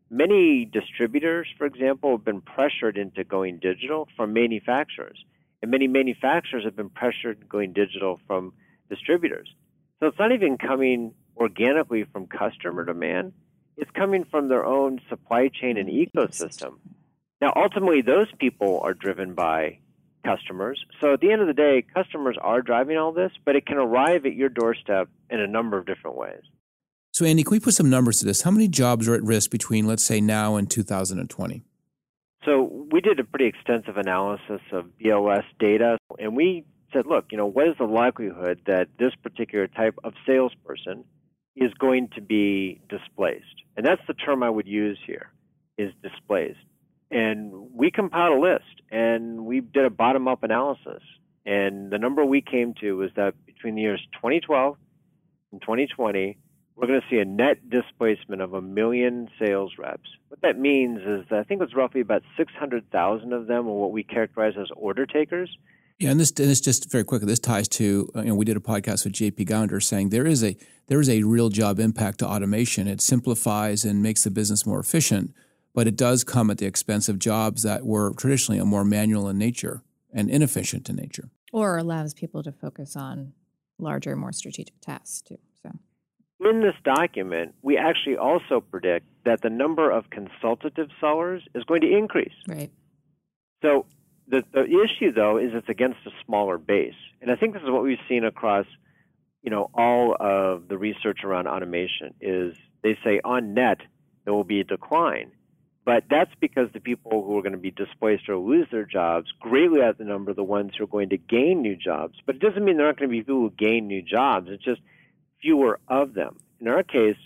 many 0.09 0.65
distributors, 0.65 1.49
for 1.59 1.67
example, 1.67 2.13
have 2.13 2.25
been 2.25 2.41
pressured 2.41 2.97
into 2.97 3.25
going 3.25 3.59
digital 3.59 4.09
from 4.17 4.33
manufacturers. 4.33 5.23
And 5.63 5.71
many 5.71 5.87
manufacturers 5.87 6.65
have 6.65 6.77
been 6.77 6.91
pressured 6.91 7.49
going 7.49 7.73
digital 7.73 8.21
from 8.27 8.53
distributors. 8.91 9.49
So 10.01 10.09
it's 10.09 10.19
not 10.19 10.33
even 10.33 10.59
coming 10.59 11.15
organically 11.37 12.05
from 12.13 12.27
customer 12.27 12.85
demand, 12.85 13.33
it's 13.77 13.91
coming 13.93 14.25
from 14.25 14.49
their 14.49 14.67
own 14.67 15.01
supply 15.09 15.49
chain 15.49 15.79
and 15.79 15.89
ecosystem. 15.89 16.79
Now, 17.41 17.53
ultimately, 17.57 18.03
those 18.03 18.29
people 18.39 18.81
are 18.83 18.95
driven 18.95 19.35
by 19.35 19.79
customers. 20.25 20.85
So 21.01 21.15
at 21.15 21.21
the 21.21 21.33
end 21.33 21.41
of 21.41 21.47
the 21.47 21.55
day, 21.55 21.85
customers 21.95 22.37
are 22.41 22.63
driving 22.63 22.97
all 22.97 23.13
this, 23.13 23.33
but 23.45 23.57
it 23.57 23.67
can 23.67 23.79
arrive 23.79 24.27
at 24.27 24.35
your 24.35 24.49
doorstep 24.49 25.09
in 25.31 25.41
a 25.41 25.47
number 25.47 25.79
of 25.79 25.87
different 25.87 26.17
ways. 26.17 26.43
So, 27.13 27.25
Andy, 27.25 27.43
can 27.43 27.51
we 27.51 27.61
put 27.61 27.75
some 27.75 27.91
numbers 27.91 28.21
to 28.21 28.25
this? 28.25 28.43
How 28.43 28.51
many 28.51 28.69
jobs 28.69 29.07
are 29.07 29.15
at 29.15 29.23
risk 29.23 29.51
between, 29.51 29.87
let's 29.87 30.03
say, 30.03 30.21
now 30.21 30.57
and 30.57 30.71
2020? 30.71 31.63
So, 32.45 32.63
we 32.91 33.01
did 33.01 33.21
a 33.21 33.25
pretty 33.25 33.47
extensive 33.47 33.97
analysis 33.97 34.61
of 34.73 34.87
BLS 35.01 35.45
data, 35.61 35.99
and 36.19 36.37
we 36.37 36.65
said, 36.93 37.07
look, 37.07 37.27
you 37.31 37.39
know, 37.39 37.47
what 37.47 37.69
is 37.69 37.77
the 37.79 37.85
likelihood 37.85 38.61
that 38.67 38.89
this 38.99 39.15
particular 39.23 39.67
type 39.67 39.95
of 40.05 40.15
salesperson 40.27 41.05
is 41.57 41.73
going 41.75 42.09
to 42.15 42.21
be 42.21 42.81
displaced? 42.89 43.63
And 43.77 43.87
that's 43.87 44.03
the 44.07 44.15
term 44.15 44.43
I 44.43 44.51
would 44.51 44.67
use 44.67 44.99
here, 45.07 45.31
is 45.79 45.93
displaced. 46.03 46.59
And 47.11 47.53
we 47.75 47.91
compiled 47.91 48.39
a 48.39 48.41
list 48.41 48.83
and 48.91 49.45
we 49.45 49.61
did 49.61 49.85
a 49.85 49.91
bottom 49.91 50.29
up 50.29 50.43
analysis. 50.43 51.03
And 51.45 51.91
the 51.91 51.99
number 51.99 52.25
we 52.25 52.41
came 52.41 52.75
to 52.81 52.97
was 52.97 53.11
that 53.17 53.35
between 53.47 53.75
the 53.75 53.83
years 53.83 54.01
2012 54.15 54.77
and 55.53 55.61
2020, 55.61 56.39
we're 56.77 56.87
going 56.87 57.01
to 57.01 57.07
see 57.11 57.19
a 57.19 57.25
net 57.25 57.69
displacement 57.69 58.43
of 58.43 58.55
a 58.55 58.63
million 58.63 59.29
sales 59.39 59.73
reps. 59.79 60.09
What 60.29 60.41
that 60.43 60.59
means 60.59 61.01
is 61.01 61.25
that 61.31 61.39
I 61.39 61.43
think 61.45 61.63
it's 61.63 61.75
roughly 61.75 62.01
about 62.01 62.23
600,000 62.37 63.33
of 63.33 63.47
them 63.47 63.69
are 63.69 63.73
what 63.73 63.93
we 63.93 64.03
characterize 64.03 64.55
as 64.61 64.69
order 64.77 65.07
takers. 65.07 65.57
Yeah, 65.99 66.11
and 66.11 66.19
this, 66.19 66.31
and 66.31 66.49
this 66.49 66.61
just 66.61 66.91
very 66.91 67.05
quickly. 67.05 67.27
This 67.27 67.39
ties 67.39 67.69
to 67.69 68.09
you 68.15 68.25
know 68.25 68.35
we 68.35 68.45
did 68.45 68.57
a 68.57 68.61
podcast 68.61 69.05
with 69.05 69.13
JP 69.13 69.47
Gownder 69.47 69.79
saying 69.79 70.09
there 70.09 70.27
is 70.27 70.43
a 70.43 70.57
there 70.89 71.01
is 71.01 71.09
a 71.09 71.23
real 71.23 71.49
job 71.49 71.79
impact 71.79 72.19
to 72.19 72.27
automation. 72.27 72.89
It 72.89 73.01
simplifies 73.01 73.85
and 73.85 74.03
makes 74.03 74.25
the 74.25 74.31
business 74.31 74.67
more 74.67 74.81
efficient 74.81 75.33
but 75.75 75.87
it 75.87 75.97
does 75.97 76.25
come 76.25 76.51
at 76.51 76.59
the 76.59 76.67
expense 76.67 77.09
of 77.09 77.19
jobs 77.19 77.63
that 77.63 77.85
were 77.85 78.13
traditionally 78.15 78.63
more 78.63 78.85
manual 78.85 79.29
in 79.29 79.39
nature 79.39 79.83
and 80.13 80.31
inefficient 80.31 80.89
in 80.89 80.97
nature. 80.97 81.31
Or 81.53 81.79
allows 81.79 82.15
people 82.15 82.43
to 82.43 82.53
focus 82.53 82.97
on 82.97 83.33
larger, 83.79 84.17
more 84.17 84.33
strategic 84.33 84.81
tasks 84.81 85.23
too. 85.23 85.39
In 86.45 86.61
this 86.61 86.75
document, 86.85 87.55
we 87.63 87.79
actually 87.79 88.17
also 88.17 88.61
predict 88.61 89.07
that 89.25 89.43
the 89.43 89.51
number 89.51 89.91
of 89.91 90.11
consultative 90.11 90.89
sellers 91.01 91.43
is 91.55 91.63
going 91.65 91.83
to 91.83 91.97
increase. 91.97 92.35
Right. 92.49 92.71
So 93.63 93.87
the, 94.27 94.45
the 94.53 94.65
issue 94.65 95.13
though 95.13 95.39
is 95.39 95.53
it's 95.55 95.69
against 95.69 95.99
a 96.07 96.11
smaller 96.27 96.59
base. 96.59 96.95
And 97.21 97.31
I 97.31 97.37
think 97.37 97.55
this 97.55 97.63
is 97.63 97.71
what 97.71 97.83
we've 97.83 97.99
seen 98.09 98.25
across, 98.25 98.67
you 99.43 99.51
know, 99.51 99.71
all 99.75 100.17
of 100.19 100.69
the 100.69 100.77
research 100.77 101.21
around 101.25 101.47
automation 101.47 102.15
is 102.21 102.57
they 102.83 102.99
say 103.05 103.21
on 103.25 103.55
net 103.55 103.79
there 104.25 104.35
will 104.35 104.45
be 104.45 104.61
a 104.61 104.65
decline. 104.65 105.31
But 105.85 106.05
that's 106.09 106.31
because 106.41 106.69
the 106.73 106.81
people 106.81 107.25
who 107.25 107.37
are 107.37 107.43
going 107.43 107.53
to 107.53 107.59
be 107.59 107.73
displaced 107.73 108.29
or 108.29 108.37
lose 108.37 108.69
their 108.71 108.85
jobs 108.85 109.33
greatly 109.41 109.81
outnumber 109.83 109.99
the 109.99 110.05
number 110.05 110.31
of 110.31 110.37
the 110.37 110.45
ones 110.45 110.73
who 110.77 110.85
are 110.85 110.89
going 110.89 111.09
to 111.09 111.17
gain 111.17 111.61
new 111.61 111.77
jobs. 111.77 112.15
But 112.25 112.37
it 112.37 112.41
doesn't 112.41 112.65
mean 112.65 112.77
there 112.77 112.87
aren't 112.87 113.01
going 113.01 113.11
to 113.11 113.13
be 113.13 113.21
people 113.21 113.41
who 113.41 113.51
gain 113.51 113.89
new 113.89 114.03
jobs. 114.03 114.49
It's 114.49 114.63
just 114.63 114.81
fewer 115.43 115.81
of 115.89 116.15
them. 116.15 116.37
In 116.61 116.69
our 116.69 116.83
case, 116.83 117.17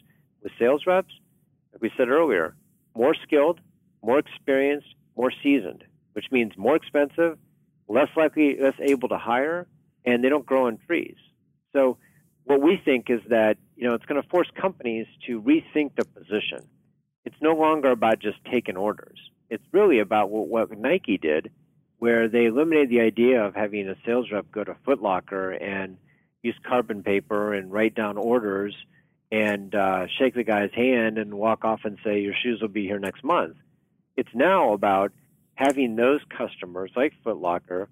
with 0.42 0.52
sales 0.58 0.82
reps, 0.86 1.12
like 1.72 1.82
we 1.82 1.90
said 1.96 2.08
earlier, 2.08 2.56
more 2.94 3.14
skilled, 3.14 3.60
more 4.02 4.18
experienced, 4.18 4.88
more 5.16 5.32
seasoned, 5.42 5.84
which 6.14 6.26
means 6.30 6.52
more 6.56 6.76
expensive, 6.76 7.38
less 7.88 8.08
likely, 8.16 8.56
less 8.60 8.74
able 8.80 9.08
to 9.08 9.18
hire, 9.18 9.66
and 10.04 10.24
they 10.24 10.28
don't 10.28 10.46
grow 10.46 10.66
on 10.66 10.78
trees. 10.86 11.16
So 11.72 11.98
what 12.44 12.62
we 12.62 12.80
think 12.82 13.10
is 13.10 13.20
that 13.28 13.58
you 13.76 13.86
know 13.86 13.94
it's 13.94 14.06
going 14.06 14.22
to 14.22 14.28
force 14.28 14.48
companies 14.58 15.06
to 15.26 15.42
rethink 15.42 15.96
the 15.96 16.04
position 16.04 16.66
it's 17.26 17.42
no 17.42 17.54
longer 17.54 17.90
about 17.90 18.20
just 18.20 18.38
taking 18.50 18.76
orders. 18.76 19.18
It's 19.50 19.64
really 19.72 19.98
about 19.98 20.30
what, 20.30 20.46
what 20.46 20.78
Nike 20.78 21.18
did, 21.18 21.50
where 21.98 22.28
they 22.28 22.46
eliminated 22.46 22.88
the 22.88 23.00
idea 23.00 23.44
of 23.44 23.54
having 23.54 23.88
a 23.88 23.96
sales 24.06 24.30
rep 24.30 24.50
go 24.52 24.62
to 24.62 24.76
Foot 24.84 25.02
Locker 25.02 25.50
and 25.50 25.98
use 26.46 26.56
carbon 26.66 27.02
paper 27.02 27.54
and 27.54 27.72
write 27.72 27.94
down 27.94 28.16
orders 28.16 28.74
and 29.30 29.74
uh, 29.74 30.06
shake 30.18 30.34
the 30.34 30.44
guy's 30.44 30.72
hand 30.72 31.18
and 31.18 31.34
walk 31.34 31.64
off 31.64 31.80
and 31.84 31.98
say, 32.04 32.20
Your 32.20 32.34
shoes 32.34 32.60
will 32.60 32.68
be 32.68 32.86
here 32.86 32.98
next 32.98 33.24
month. 33.24 33.56
It's 34.16 34.34
now 34.34 34.72
about 34.72 35.12
having 35.54 35.96
those 35.96 36.20
customers, 36.36 36.90
like 36.96 37.12
Foot 37.24 37.38
Locker, 37.38 37.88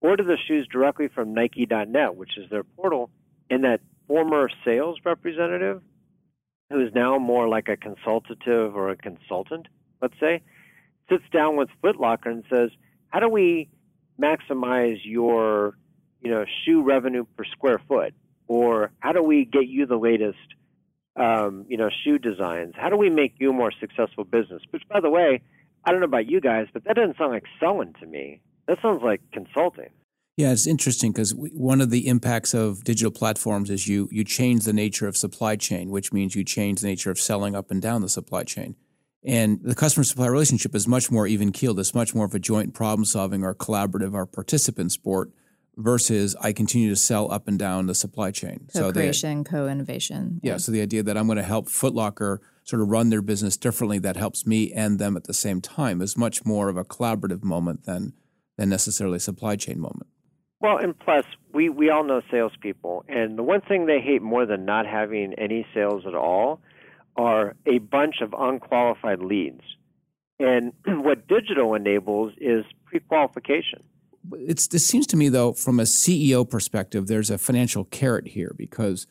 order 0.00 0.22
the 0.22 0.36
shoes 0.48 0.66
directly 0.70 1.08
from 1.08 1.34
Nike.net, 1.34 2.14
which 2.14 2.38
is 2.38 2.48
their 2.50 2.62
portal, 2.64 3.10
and 3.50 3.64
that 3.64 3.80
former 4.06 4.48
sales 4.64 4.98
representative, 5.04 5.82
who 6.70 6.80
is 6.86 6.92
now 6.94 7.18
more 7.18 7.48
like 7.48 7.68
a 7.68 7.76
consultative 7.76 8.76
or 8.76 8.90
a 8.90 8.96
consultant, 8.96 9.66
let's 10.00 10.18
say, 10.20 10.42
sits 11.08 11.24
down 11.32 11.56
with 11.56 11.68
Foot 11.82 11.98
Locker 11.98 12.30
and 12.30 12.44
says, 12.48 12.70
"How 13.08 13.20
do 13.20 13.28
we 13.28 13.68
maximize 14.20 15.00
your, 15.04 15.74
you 16.22 16.30
know, 16.30 16.44
shoe 16.64 16.82
revenue 16.82 17.24
per 17.36 17.44
square 17.44 17.80
foot?" 17.88 18.14
Or 18.46 18.90
how 18.98 19.12
do 19.12 19.22
we 19.22 19.44
get 19.44 19.68
you 19.68 19.86
the 19.86 19.96
latest, 19.96 20.38
um, 21.16 21.66
you 21.68 21.76
know, 21.76 21.88
shoe 22.04 22.18
designs? 22.18 22.74
How 22.76 22.88
do 22.88 22.96
we 22.96 23.08
make 23.08 23.34
you 23.38 23.50
a 23.50 23.52
more 23.52 23.72
successful 23.78 24.24
business? 24.24 24.62
Which, 24.70 24.82
by 24.88 25.00
the 25.00 25.10
way, 25.10 25.40
I 25.84 25.92
don't 25.92 26.00
know 26.00 26.06
about 26.06 26.28
you 26.28 26.40
guys, 26.40 26.66
but 26.72 26.84
that 26.84 26.96
doesn't 26.96 27.16
sound 27.16 27.32
like 27.32 27.44
selling 27.58 27.94
to 28.00 28.06
me. 28.06 28.40
That 28.66 28.78
sounds 28.82 29.02
like 29.02 29.20
consulting. 29.32 29.90
Yeah, 30.36 30.52
it's 30.52 30.66
interesting 30.66 31.12
because 31.12 31.34
one 31.34 31.80
of 31.80 31.90
the 31.90 32.08
impacts 32.08 32.54
of 32.54 32.82
digital 32.82 33.10
platforms 33.10 33.68
is 33.68 33.86
you 33.86 34.08
you 34.10 34.24
change 34.24 34.64
the 34.64 34.72
nature 34.72 35.06
of 35.06 35.16
supply 35.16 35.56
chain, 35.56 35.90
which 35.90 36.12
means 36.12 36.34
you 36.34 36.44
change 36.44 36.80
the 36.80 36.86
nature 36.86 37.10
of 37.10 37.20
selling 37.20 37.54
up 37.54 37.70
and 37.70 37.82
down 37.82 38.00
the 38.00 38.08
supply 38.08 38.44
chain. 38.44 38.74
And 39.22 39.60
the 39.62 39.74
customer 39.74 40.04
supply 40.04 40.28
relationship 40.28 40.74
is 40.74 40.88
much 40.88 41.10
more 41.10 41.26
even 41.26 41.52
keeled. 41.52 41.78
It's 41.78 41.94
much 41.94 42.14
more 42.14 42.24
of 42.24 42.34
a 42.34 42.38
joint 42.38 42.72
problem 42.72 43.04
solving 43.04 43.44
or 43.44 43.54
collaborative 43.54 44.14
or 44.14 44.24
participant 44.24 44.92
sport 44.92 45.30
versus 45.80 46.36
I 46.40 46.52
continue 46.52 46.88
to 46.90 46.96
sell 46.96 47.30
up 47.32 47.48
and 47.48 47.58
down 47.58 47.86
the 47.86 47.94
supply 47.94 48.30
chain. 48.30 48.68
Co-creation, 48.74 49.44
so 49.44 49.50
co-innovation. 49.50 50.40
Yeah, 50.42 50.52
yeah, 50.52 50.56
so 50.58 50.72
the 50.72 50.80
idea 50.82 51.02
that 51.02 51.16
I'm 51.16 51.26
going 51.26 51.36
to 51.36 51.42
help 51.42 51.68
Foot 51.68 51.94
Locker 51.94 52.40
sort 52.64 52.82
of 52.82 52.88
run 52.88 53.10
their 53.10 53.22
business 53.22 53.56
differently 53.56 53.98
that 53.98 54.16
helps 54.16 54.46
me 54.46 54.72
and 54.72 54.98
them 54.98 55.16
at 55.16 55.24
the 55.24 55.34
same 55.34 55.60
time 55.60 56.00
is 56.00 56.16
much 56.16 56.44
more 56.44 56.68
of 56.68 56.76
a 56.76 56.84
collaborative 56.84 57.42
moment 57.42 57.84
than 57.84 58.12
than 58.56 58.68
necessarily 58.68 59.16
a 59.16 59.20
supply 59.20 59.56
chain 59.56 59.80
moment. 59.80 60.06
Well, 60.60 60.76
and 60.76 60.98
plus, 60.98 61.24
we, 61.54 61.70
we 61.70 61.88
all 61.88 62.04
know 62.04 62.20
salespeople, 62.30 63.06
and 63.08 63.38
the 63.38 63.42
one 63.42 63.62
thing 63.62 63.86
they 63.86 64.00
hate 64.00 64.20
more 64.20 64.44
than 64.44 64.66
not 64.66 64.86
having 64.86 65.32
any 65.38 65.66
sales 65.72 66.02
at 66.06 66.14
all 66.14 66.60
are 67.16 67.54
a 67.66 67.78
bunch 67.78 68.16
of 68.20 68.34
unqualified 68.38 69.20
leads. 69.20 69.62
And 70.38 70.72
what 70.86 71.26
digital 71.26 71.74
enables 71.74 72.32
is 72.38 72.64
pre 72.84 73.00
qualification. 73.00 73.82
It's, 74.32 74.66
this 74.66 74.86
seems 74.86 75.06
to 75.08 75.16
me, 75.16 75.28
though, 75.28 75.52
from 75.52 75.80
a 75.80 75.84
CEO 75.84 76.48
perspective, 76.48 77.06
there's 77.06 77.30
a 77.30 77.38
financial 77.38 77.84
carrot 77.84 78.28
here 78.28 78.54
because 78.56 79.06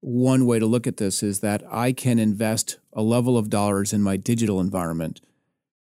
one 0.00 0.46
way 0.46 0.58
to 0.58 0.66
look 0.66 0.86
at 0.86 0.98
this 0.98 1.22
is 1.22 1.40
that 1.40 1.62
I 1.70 1.92
can 1.92 2.18
invest 2.18 2.78
a 2.92 3.02
level 3.02 3.38
of 3.38 3.50
dollars 3.50 3.92
in 3.92 4.02
my 4.02 4.16
digital 4.16 4.60
environment 4.60 5.20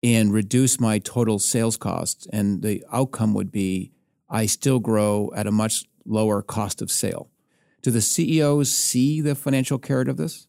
and 0.03 0.33
reduce 0.33 0.81
my 0.81 0.99
total 0.99 1.39
sales 1.39 1.77
costs. 1.77 2.27
And 2.33 2.63
the 2.63 2.85
outcome 2.93 3.35
would 3.35 3.53
be 3.53 3.93
I 4.29 4.47
still 4.47 4.79
grow 4.79 5.31
at 5.35 5.47
a 5.47 5.53
much 5.53 5.85
lower 6.05 6.43
cost 6.43 6.81
of 6.81 6.91
sale. 6.91 7.31
Do 7.83 7.91
the 7.91 8.01
CEOs 8.01 8.71
see 8.71 9.21
the 9.21 9.35
financial 9.35 9.79
carrot 9.79 10.09
of 10.09 10.17
this? 10.17 10.47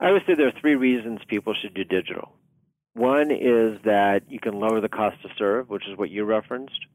I 0.00 0.10
would 0.10 0.22
say 0.26 0.34
there 0.34 0.48
are 0.48 0.60
three 0.60 0.74
reasons 0.74 1.20
people 1.28 1.54
should 1.54 1.74
do 1.74 1.84
digital. 1.84 2.32
One 2.94 3.30
is 3.30 3.78
that 3.84 4.22
you 4.28 4.38
can 4.38 4.58
lower 4.58 4.80
the 4.80 4.88
cost 4.88 5.20
to 5.22 5.28
serve, 5.36 5.68
which 5.68 5.86
is 5.88 5.96
what 5.96 6.10
you 6.10 6.24
referenced. 6.24 6.86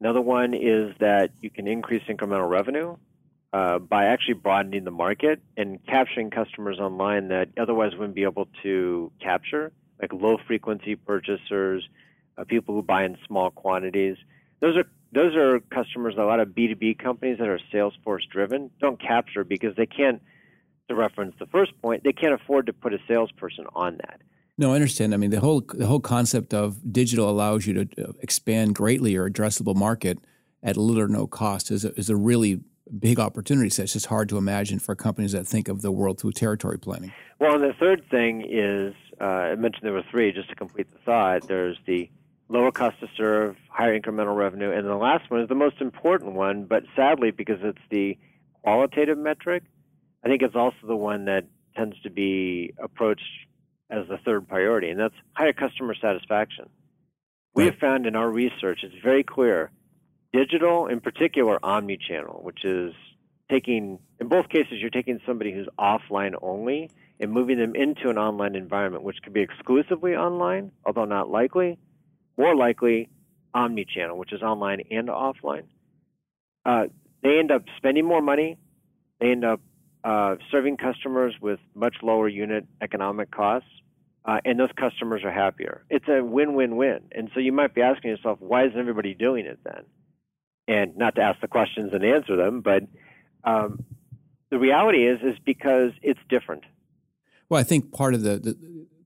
Another 0.00 0.20
one 0.20 0.54
is 0.54 0.94
that 1.00 1.30
you 1.40 1.50
can 1.50 1.66
increase 1.66 2.02
incremental 2.08 2.48
revenue 2.48 2.96
uh, 3.52 3.78
by 3.78 4.06
actually 4.06 4.34
broadening 4.34 4.84
the 4.84 4.90
market 4.90 5.40
and 5.56 5.84
capturing 5.86 6.30
customers 6.30 6.78
online 6.78 7.28
that 7.28 7.48
otherwise 7.56 7.92
wouldn't 7.92 8.14
be 8.14 8.24
able 8.24 8.48
to 8.62 9.10
capture 9.20 9.72
like 10.00 10.12
low 10.12 10.36
frequency 10.46 10.94
purchasers, 10.94 11.88
uh, 12.36 12.44
people 12.44 12.74
who 12.74 12.82
buy 12.82 13.04
in 13.04 13.16
small 13.26 13.50
quantities. 13.50 14.16
Those 14.60 14.76
are 14.76 14.84
those 15.12 15.34
are 15.34 15.60
customers 15.60 16.16
that 16.16 16.22
a 16.22 16.26
lot 16.26 16.40
of 16.40 16.48
B2B 16.48 16.98
companies 16.98 17.38
that 17.38 17.48
are 17.48 17.60
sales 17.72 17.94
force 18.04 18.26
driven 18.30 18.70
don't 18.80 19.00
capture 19.00 19.44
because 19.44 19.74
they 19.76 19.86
can't 19.86 20.20
to 20.88 20.94
reference 20.94 21.34
the 21.38 21.46
first 21.46 21.72
point, 21.80 22.04
they 22.04 22.12
can't 22.12 22.34
afford 22.34 22.66
to 22.66 22.72
put 22.72 22.92
a 22.94 22.98
salesperson 23.08 23.66
on 23.74 23.96
that. 23.96 24.20
No, 24.58 24.72
I 24.72 24.76
understand. 24.76 25.12
I 25.12 25.18
mean, 25.18 25.30
the 25.30 25.40
whole 25.40 25.62
the 25.68 25.86
whole 25.86 26.00
concept 26.00 26.54
of 26.54 26.92
digital 26.92 27.28
allows 27.28 27.66
you 27.66 27.84
to 27.84 28.04
uh, 28.08 28.12
expand 28.20 28.74
greatly 28.74 29.12
your 29.12 29.28
addressable 29.28 29.74
market 29.74 30.18
at 30.62 30.76
little 30.76 31.02
or 31.02 31.08
no 31.08 31.26
cost 31.26 31.70
is 31.70 31.84
a, 31.84 31.92
is 31.98 32.08
a 32.08 32.16
really 32.16 32.60
big 32.98 33.20
opportunity 33.20 33.68
set. 33.68 33.84
It's 33.84 33.92
just 33.92 34.06
hard 34.06 34.28
to 34.30 34.38
imagine 34.38 34.78
for 34.78 34.94
companies 34.94 35.32
that 35.32 35.46
think 35.46 35.68
of 35.68 35.82
the 35.82 35.92
world 35.92 36.20
through 36.20 36.32
territory 36.32 36.78
planning. 36.78 37.12
Well, 37.38 37.54
and 37.54 37.62
the 37.62 37.74
third 37.78 38.04
thing 38.10 38.46
is 38.48 38.94
uh, 39.20 39.24
I 39.24 39.54
mentioned 39.56 39.82
there 39.82 39.92
were 39.92 40.04
three, 40.10 40.32
just 40.32 40.48
to 40.50 40.54
complete 40.54 40.90
the 40.92 40.98
thought. 41.04 41.46
There's 41.48 41.78
the 41.86 42.10
lower 42.48 42.70
cost 42.70 43.00
to 43.00 43.08
serve, 43.16 43.56
higher 43.68 43.98
incremental 43.98 44.36
revenue, 44.36 44.70
and 44.70 44.86
the 44.86 44.94
last 44.94 45.30
one 45.30 45.40
is 45.40 45.48
the 45.48 45.54
most 45.54 45.80
important 45.80 46.32
one, 46.32 46.64
but 46.64 46.84
sadly, 46.94 47.30
because 47.30 47.58
it's 47.62 47.78
the 47.90 48.16
qualitative 48.62 49.18
metric, 49.18 49.64
I 50.24 50.28
think 50.28 50.42
it's 50.42 50.54
also 50.54 50.76
the 50.86 50.96
one 50.96 51.24
that 51.26 51.44
tends 51.76 52.00
to 52.02 52.10
be 52.10 52.72
approached 52.82 53.22
as 53.90 54.06
the 54.08 54.18
third 54.18 54.48
priority, 54.48 54.90
and 54.90 54.98
that's 54.98 55.14
higher 55.32 55.52
customer 55.52 55.94
satisfaction. 55.94 56.68
We 57.54 57.64
have 57.66 57.76
found 57.76 58.06
in 58.06 58.16
our 58.16 58.30
research, 58.30 58.80
it's 58.82 58.94
very 59.02 59.22
clear, 59.24 59.70
digital, 60.32 60.88
in 60.88 61.00
particular, 61.00 61.58
omni-channel, 61.62 62.40
which 62.42 62.64
is 62.64 62.92
taking, 63.50 63.98
in 64.20 64.28
both 64.28 64.48
cases, 64.48 64.74
you're 64.80 64.90
taking 64.90 65.20
somebody 65.26 65.52
who's 65.52 65.68
offline 65.78 66.34
only 66.42 66.90
and 67.18 67.32
moving 67.32 67.58
them 67.58 67.74
into 67.74 68.10
an 68.10 68.18
online 68.18 68.56
environment, 68.56 69.04
which 69.04 69.16
could 69.22 69.32
be 69.32 69.40
exclusively 69.40 70.14
online, 70.14 70.72
although 70.84 71.06
not 71.06 71.30
likely, 71.30 71.78
more 72.36 72.54
likely 72.54 73.08
omni-channel, 73.54 74.18
which 74.18 74.32
is 74.32 74.42
online 74.42 74.82
and 74.90 75.08
offline. 75.08 75.64
Uh, 76.66 76.86
they 77.22 77.38
end 77.38 77.50
up 77.50 77.62
spending 77.78 78.04
more 78.04 78.20
money. 78.20 78.58
They 79.20 79.30
end 79.30 79.44
up 79.44 79.60
uh, 80.06 80.36
serving 80.52 80.76
customers 80.76 81.34
with 81.40 81.58
much 81.74 81.96
lower 82.00 82.28
unit 82.28 82.64
economic 82.80 83.28
costs, 83.32 83.68
uh, 84.24 84.38
and 84.44 84.58
those 84.58 84.70
customers 84.78 85.22
are 85.24 85.32
happier. 85.32 85.84
It's 85.90 86.06
a 86.08 86.22
win-win-win. 86.22 87.08
And 87.10 87.28
so 87.34 87.40
you 87.40 87.50
might 87.50 87.74
be 87.74 87.82
asking 87.82 88.12
yourself, 88.12 88.38
why 88.40 88.66
isn't 88.66 88.78
everybody 88.78 89.14
doing 89.14 89.46
it 89.46 89.58
then? 89.64 89.82
And 90.68 90.96
not 90.96 91.16
to 91.16 91.22
ask 91.22 91.40
the 91.40 91.48
questions 91.48 91.90
and 91.92 92.04
answer 92.04 92.36
them, 92.36 92.60
but 92.60 92.84
um, 93.42 93.84
the 94.50 94.60
reality 94.60 95.08
is 95.08 95.18
is 95.22 95.38
because 95.44 95.90
it's 96.02 96.20
different. 96.28 96.62
Well, 97.48 97.60
I 97.60 97.64
think 97.64 97.92
part 97.92 98.14
of 98.14 98.22
the, 98.22 98.38
the, 98.38 98.56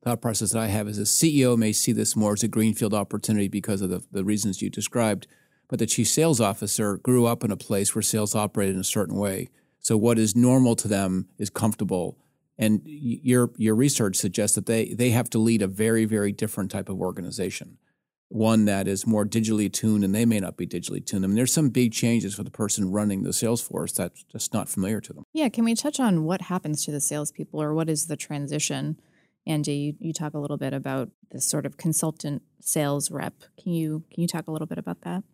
thought 0.02 0.22
process 0.22 0.52
that 0.52 0.60
I 0.60 0.68
have 0.68 0.88
is 0.88 0.98
a 0.98 1.02
CEO 1.02 1.58
may 1.58 1.72
see 1.72 1.92
this 1.92 2.16
more 2.16 2.32
as 2.32 2.42
a 2.42 2.48
greenfield 2.48 2.94
opportunity 2.94 3.48
because 3.48 3.82
of 3.82 3.90
the, 3.90 4.02
the 4.12 4.24
reasons 4.24 4.62
you 4.62 4.70
described, 4.70 5.26
but 5.68 5.78
the 5.78 5.84
chief 5.84 6.08
sales 6.08 6.40
officer 6.40 6.96
grew 6.98 7.26
up 7.26 7.44
in 7.44 7.50
a 7.50 7.56
place 7.56 7.94
where 7.94 8.00
sales 8.00 8.34
operated 8.34 8.74
in 8.74 8.80
a 8.80 8.84
certain 8.84 9.16
way. 9.16 9.48
So 9.80 9.96
what 9.96 10.18
is 10.18 10.36
normal 10.36 10.76
to 10.76 10.88
them 10.88 11.28
is 11.38 11.50
comfortable. 11.50 12.18
And 12.58 12.82
your 12.84 13.50
your 13.56 13.74
research 13.74 14.16
suggests 14.16 14.54
that 14.54 14.66
they 14.66 14.92
they 14.92 15.10
have 15.10 15.30
to 15.30 15.38
lead 15.38 15.62
a 15.62 15.66
very 15.66 16.04
very 16.04 16.32
different 16.32 16.70
type 16.70 16.88
of 16.88 17.00
organization 17.00 17.78
one 18.30 18.64
that 18.64 18.86
is 18.86 19.08
more 19.08 19.26
digitally 19.26 19.70
tuned 19.70 20.04
and 20.04 20.14
they 20.14 20.24
may 20.24 20.38
not 20.38 20.56
be 20.56 20.64
digitally 20.64 21.04
tuned. 21.04 21.24
I 21.24 21.26
mean, 21.26 21.34
there's 21.34 21.52
some 21.52 21.68
big 21.68 21.92
changes 21.92 22.32
for 22.32 22.44
the 22.44 22.50
person 22.50 22.92
running 22.92 23.24
the 23.24 23.32
sales 23.32 23.60
force 23.60 23.92
that's 23.92 24.22
just 24.22 24.54
not 24.54 24.68
familiar 24.68 25.00
to 25.00 25.12
them. 25.12 25.24
Yeah. 25.32 25.48
Can 25.48 25.64
we 25.64 25.74
touch 25.74 25.98
on 25.98 26.24
what 26.24 26.42
happens 26.42 26.84
to 26.84 26.92
the 26.92 27.00
salespeople 27.00 27.60
or 27.60 27.74
what 27.74 27.90
is 27.90 28.06
the 28.06 28.16
transition? 28.16 29.00
Andy, 29.46 29.74
you, 29.74 29.94
you 29.98 30.12
talk 30.12 30.34
a 30.34 30.38
little 30.38 30.56
bit 30.56 30.72
about 30.72 31.10
this 31.32 31.44
sort 31.44 31.66
of 31.66 31.76
consultant 31.76 32.42
sales 32.60 33.10
rep. 33.10 33.34
Can 33.60 33.72
you 33.72 34.04
can 34.12 34.22
you 34.22 34.28
talk 34.28 34.46
a 34.46 34.52
little 34.52 34.66
bit 34.68 34.78
about 34.78 35.00
that? 35.00 35.24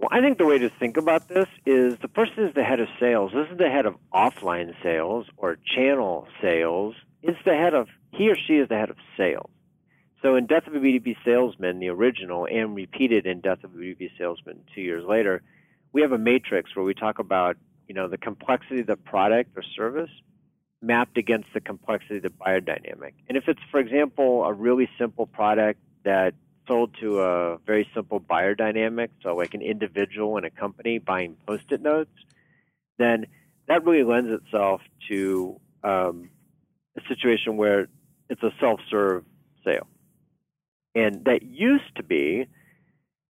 Well, 0.00 0.08
I 0.10 0.22
think 0.22 0.38
the 0.38 0.46
way 0.46 0.56
to 0.56 0.70
think 0.70 0.96
about 0.96 1.28
this 1.28 1.46
is 1.66 1.98
the 2.00 2.08
person 2.08 2.44
is 2.44 2.54
the 2.54 2.64
head 2.64 2.80
of 2.80 2.88
sales. 2.98 3.32
This 3.34 3.48
is 3.52 3.58
the 3.58 3.68
head 3.68 3.84
of 3.84 3.96
offline 4.14 4.74
sales 4.82 5.26
or 5.36 5.58
channel 5.76 6.26
sales. 6.40 6.94
It's 7.22 7.38
the 7.44 7.54
head 7.54 7.74
of 7.74 7.88
he 8.10 8.30
or 8.30 8.34
she 8.34 8.54
is 8.54 8.70
the 8.70 8.76
head 8.76 8.88
of 8.88 8.96
sales. 9.18 9.50
So 10.22 10.36
in 10.36 10.46
Death 10.46 10.66
of 10.66 10.74
a 10.74 10.78
B2B 10.78 11.16
Salesman, 11.22 11.80
the 11.80 11.90
original, 11.90 12.46
and 12.50 12.74
repeated 12.74 13.26
in 13.26 13.40
Death 13.40 13.62
of 13.62 13.74
a 13.74 13.76
B2B 13.76 14.12
Salesman 14.16 14.60
two 14.74 14.80
years 14.80 15.04
later, 15.06 15.42
we 15.92 16.00
have 16.00 16.12
a 16.12 16.18
matrix 16.18 16.74
where 16.74 16.84
we 16.84 16.94
talk 16.94 17.18
about 17.18 17.58
you 17.86 17.94
know 17.94 18.08
the 18.08 18.16
complexity 18.16 18.80
of 18.80 18.86
the 18.86 18.96
product 18.96 19.50
or 19.54 19.62
service 19.76 20.10
mapped 20.80 21.18
against 21.18 21.48
the 21.52 21.60
complexity 21.60 22.16
of 22.16 22.22
the 22.22 22.30
buyer 22.30 22.60
dynamic. 22.60 23.12
And 23.28 23.36
if 23.36 23.48
it's, 23.48 23.60
for 23.70 23.78
example, 23.78 24.44
a 24.44 24.52
really 24.54 24.88
simple 24.98 25.26
product 25.26 25.78
that 26.04 26.32
sold 26.70 26.94
to 27.00 27.20
a 27.20 27.58
very 27.66 27.88
simple 27.94 28.20
buyer 28.20 28.54
dynamic, 28.54 29.10
so 29.22 29.34
like 29.34 29.54
an 29.54 29.62
individual 29.62 30.36
and 30.36 30.46
a 30.46 30.50
company 30.50 30.98
buying 30.98 31.36
post-it 31.46 31.82
notes, 31.82 32.12
then 32.96 33.26
that 33.66 33.84
really 33.84 34.04
lends 34.04 34.30
itself 34.30 34.80
to 35.08 35.60
um, 35.82 36.30
a 36.96 37.00
situation 37.08 37.56
where 37.56 37.88
it's 38.28 38.42
a 38.44 38.52
self-serve 38.60 39.24
sale. 39.64 39.88
And 40.94 41.24
that 41.24 41.42
used 41.42 41.96
to 41.96 42.04
be 42.04 42.46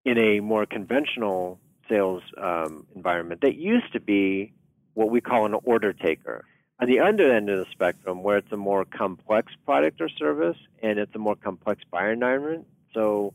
in 0.04 0.18
a 0.18 0.42
more 0.42 0.66
conventional 0.66 1.60
sales 1.88 2.24
um, 2.38 2.86
environment, 2.94 3.42
that 3.42 3.56
used 3.56 3.94
to 3.94 4.02
be 4.02 4.54
what 4.96 5.10
we 5.10 5.22
call 5.22 5.46
an 5.46 5.56
order 5.64 5.94
taker. 5.94 6.44
On 6.82 6.88
the 6.88 7.00
other 7.00 7.32
end 7.34 7.50
of 7.50 7.60
the 7.60 7.66
spectrum, 7.72 8.22
where 8.22 8.38
it's 8.38 8.52
a 8.52 8.58
more 8.58 8.86
complex 8.86 9.54
product 9.66 10.02
or 10.02 10.10
service 10.10 10.58
and 10.84 11.00
it's 11.00 11.14
a 11.16 11.20
more 11.20 11.36
complex 11.36 11.82
buyer 11.90 12.12
environment. 12.12 12.66
So, 12.94 13.34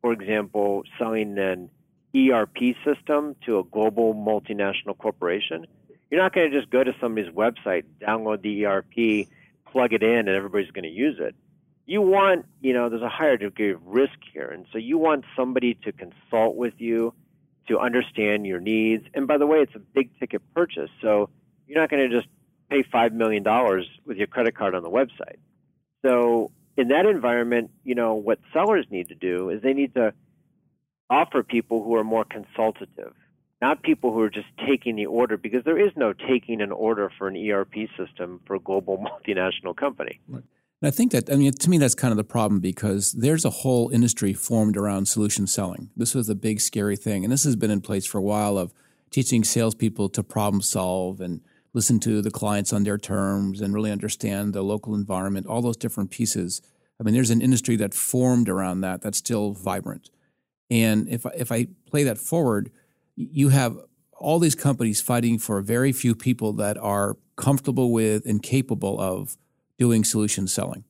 for 0.00 0.12
example, 0.12 0.84
selling 0.98 1.38
an 1.38 1.70
ERP 2.16 2.74
system 2.84 3.36
to 3.44 3.58
a 3.58 3.64
global 3.64 4.14
multinational 4.14 4.96
corporation, 4.96 5.66
you're 6.10 6.20
not 6.20 6.32
going 6.32 6.50
to 6.50 6.56
just 6.58 6.70
go 6.70 6.84
to 6.84 6.94
somebody's 7.00 7.32
website, 7.32 7.84
download 8.00 8.42
the 8.42 8.66
ERP, 8.66 9.28
plug 9.70 9.92
it 9.92 10.02
in, 10.02 10.18
and 10.18 10.28
everybody's 10.28 10.70
going 10.70 10.84
to 10.84 10.90
use 10.90 11.18
it. 11.18 11.34
You 11.84 12.02
want, 12.02 12.46
you 12.60 12.72
know, 12.72 12.88
there's 12.88 13.02
a 13.02 13.08
higher 13.08 13.36
degree 13.36 13.72
of 13.72 13.84
risk 13.86 14.18
here. 14.32 14.48
And 14.48 14.66
so 14.72 14.78
you 14.78 14.98
want 14.98 15.24
somebody 15.36 15.74
to 15.84 15.92
consult 15.92 16.56
with 16.56 16.74
you, 16.78 17.14
to 17.68 17.78
understand 17.78 18.46
your 18.46 18.60
needs. 18.60 19.04
And 19.14 19.26
by 19.26 19.38
the 19.38 19.46
way, 19.46 19.58
it's 19.58 19.74
a 19.74 19.80
big 19.80 20.16
ticket 20.18 20.42
purchase. 20.54 20.90
So 21.00 21.30
you're 21.66 21.80
not 21.80 21.90
going 21.90 22.08
to 22.08 22.16
just 22.16 22.28
pay 22.70 22.82
$5 22.82 23.12
million 23.12 23.44
with 24.04 24.16
your 24.16 24.26
credit 24.26 24.56
card 24.56 24.74
on 24.74 24.82
the 24.82 24.90
website. 24.90 25.38
So 26.02 26.50
in 26.76 26.88
that 26.88 27.06
environment, 27.06 27.70
you 27.84 27.94
know, 27.94 28.14
what 28.14 28.38
sellers 28.52 28.86
need 28.90 29.08
to 29.08 29.14
do 29.14 29.50
is 29.50 29.62
they 29.62 29.72
need 29.72 29.94
to 29.94 30.12
offer 31.08 31.42
people 31.42 31.82
who 31.82 31.94
are 31.94 32.04
more 32.04 32.24
consultative, 32.24 33.14
not 33.62 33.82
people 33.82 34.12
who 34.12 34.20
are 34.20 34.30
just 34.30 34.48
taking 34.66 34.96
the 34.96 35.06
order, 35.06 35.36
because 35.36 35.64
there 35.64 35.78
is 35.78 35.92
no 35.96 36.12
taking 36.12 36.60
an 36.60 36.72
order 36.72 37.10
for 37.16 37.28
an 37.28 37.36
ERP 37.36 37.74
system 37.96 38.40
for 38.46 38.56
a 38.56 38.60
global 38.60 38.98
multinational 39.26 39.74
company. 39.74 40.20
Right. 40.28 40.42
And 40.82 40.88
I 40.88 40.90
think 40.90 41.12
that, 41.12 41.32
I 41.32 41.36
mean, 41.36 41.52
to 41.52 41.70
me, 41.70 41.78
that's 41.78 41.94
kind 41.94 42.12
of 42.12 42.18
the 42.18 42.24
problem 42.24 42.60
because 42.60 43.12
there's 43.12 43.46
a 43.46 43.50
whole 43.50 43.88
industry 43.88 44.34
formed 44.34 44.76
around 44.76 45.06
solution 45.06 45.46
selling. 45.46 45.88
This 45.96 46.14
was 46.14 46.28
a 46.28 46.34
big, 46.34 46.60
scary 46.60 46.96
thing. 46.96 47.24
And 47.24 47.32
this 47.32 47.44
has 47.44 47.56
been 47.56 47.70
in 47.70 47.80
place 47.80 48.04
for 48.04 48.18
a 48.18 48.22
while 48.22 48.58
of 48.58 48.74
teaching 49.10 49.42
salespeople 49.42 50.10
to 50.10 50.22
problem 50.22 50.60
solve 50.60 51.22
and 51.22 51.40
listen 51.76 52.00
to 52.00 52.22
the 52.22 52.30
clients 52.30 52.72
on 52.72 52.84
their 52.84 52.96
terms 52.96 53.60
and 53.60 53.74
really 53.74 53.92
understand 53.92 54.54
the 54.54 54.62
local 54.62 54.94
environment, 54.94 55.46
all 55.46 55.60
those 55.60 55.76
different 55.76 56.10
pieces. 56.10 56.62
I 56.98 57.04
mean, 57.04 57.12
there's 57.12 57.30
an 57.30 57.42
industry 57.42 57.76
that 57.76 57.92
formed 57.92 58.48
around 58.48 58.80
that 58.80 59.02
that's 59.02 59.18
still 59.18 59.52
vibrant. 59.52 60.08
And 60.70 61.06
if 61.06 61.26
if 61.36 61.52
I 61.52 61.68
play 61.84 62.02
that 62.04 62.16
forward, 62.16 62.70
you 63.14 63.50
have 63.50 63.76
all 64.18 64.38
these 64.38 64.54
companies 64.54 65.02
fighting 65.02 65.38
for 65.38 65.60
very 65.60 65.92
few 65.92 66.14
people 66.14 66.54
that 66.54 66.78
are 66.78 67.18
comfortable 67.36 67.92
with 67.92 68.24
and 68.24 68.42
capable 68.42 68.98
of 68.98 69.36
doing 69.78 70.02
solution 70.02 70.48
selling. 70.48 70.84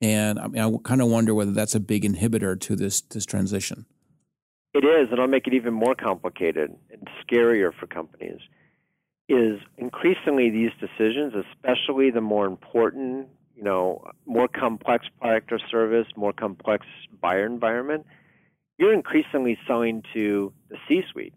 And 0.00 0.38
I 0.38 0.46
mean, 0.46 0.62
I 0.62 0.74
kind 0.82 1.02
of 1.02 1.08
wonder 1.08 1.34
whether 1.34 1.52
that's 1.52 1.74
a 1.74 1.80
big 1.80 2.02
inhibitor 2.02 2.58
to 2.60 2.76
this 2.76 3.02
this 3.02 3.26
transition. 3.26 3.84
It 4.72 4.84
is, 4.86 5.08
and 5.10 5.20
I'll 5.20 5.26
make 5.26 5.46
it 5.46 5.52
even 5.52 5.74
more 5.74 5.94
complicated 5.94 6.74
and 6.90 7.08
scarier 7.22 7.74
for 7.78 7.86
companies. 7.86 8.40
Is 9.32 9.60
increasingly 9.78 10.50
these 10.50 10.72
decisions, 10.80 11.34
especially 11.34 12.10
the 12.10 12.20
more 12.20 12.46
important, 12.46 13.28
you 13.54 13.62
know, 13.62 14.04
more 14.26 14.48
complex 14.48 15.06
product 15.20 15.52
or 15.52 15.60
service, 15.70 16.08
more 16.16 16.32
complex 16.32 16.84
buyer 17.20 17.46
environment, 17.46 18.06
you're 18.76 18.92
increasingly 18.92 19.56
selling 19.68 20.02
to 20.14 20.52
the 20.68 20.76
C 20.88 21.02
suite. 21.12 21.32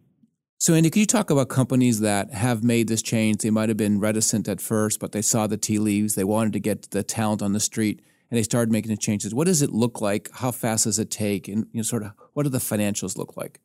So, 0.57 0.73
Andy, 0.73 0.89
could 0.89 1.01
you 1.01 1.05
talk 1.05 1.29
about 1.29 1.49
companies 1.49 1.99
that 1.99 2.33
have 2.33 2.63
made 2.63 2.87
this 2.87 3.03
change? 3.03 3.43
They 3.43 3.51
might 3.51 3.69
have 3.69 3.77
been 3.77 3.99
reticent 3.99 4.47
at 4.47 4.59
first, 4.59 4.99
but 4.99 5.11
they 5.11 5.21
saw 5.21 5.45
the 5.45 5.57
tea 5.57 5.77
leaves. 5.77 6.15
They 6.15 6.23
wanted 6.23 6.53
to 6.53 6.59
get 6.59 6.89
the 6.89 7.03
talent 7.03 7.43
on 7.43 7.53
the 7.53 7.59
street, 7.59 8.01
and 8.31 8.37
they 8.39 8.43
started 8.43 8.71
making 8.71 8.89
the 8.89 8.97
changes. 8.97 9.35
What 9.35 9.45
does 9.45 9.61
it 9.61 9.69
look 9.69 10.01
like? 10.01 10.31
How 10.33 10.49
fast 10.49 10.85
does 10.85 10.97
it 10.97 11.11
take? 11.11 11.47
And 11.47 11.67
you 11.73 11.77
know, 11.77 11.83
sort 11.83 12.01
of, 12.01 12.13
what 12.33 12.43
do 12.43 12.49
the 12.49 12.57
financials 12.57 13.17
look 13.17 13.37
like? 13.37 13.59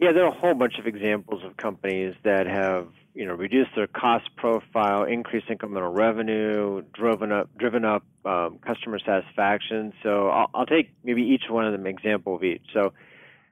Yeah, 0.00 0.12
there 0.12 0.24
are 0.24 0.32
a 0.32 0.38
whole 0.38 0.54
bunch 0.54 0.78
of 0.78 0.86
examples 0.86 1.42
of 1.44 1.56
companies 1.56 2.14
that 2.24 2.46
have 2.46 2.88
you 3.18 3.26
know 3.26 3.34
reduced 3.34 3.70
their 3.74 3.88
cost 3.88 4.28
profile, 4.36 5.02
increased 5.02 5.48
incremental 5.48 5.92
revenue, 5.92 6.82
driven 6.92 7.32
up 7.32 7.50
driven 7.58 7.84
up 7.84 8.04
um, 8.24 8.60
customer 8.60 9.00
satisfaction. 9.00 9.92
So 10.04 10.28
I'll, 10.28 10.48
I'll 10.54 10.66
take 10.66 10.92
maybe 11.02 11.22
each 11.22 11.50
one 11.50 11.66
of 11.66 11.72
them 11.72 11.84
example 11.88 12.36
of 12.36 12.44
each. 12.44 12.62
So 12.72 12.92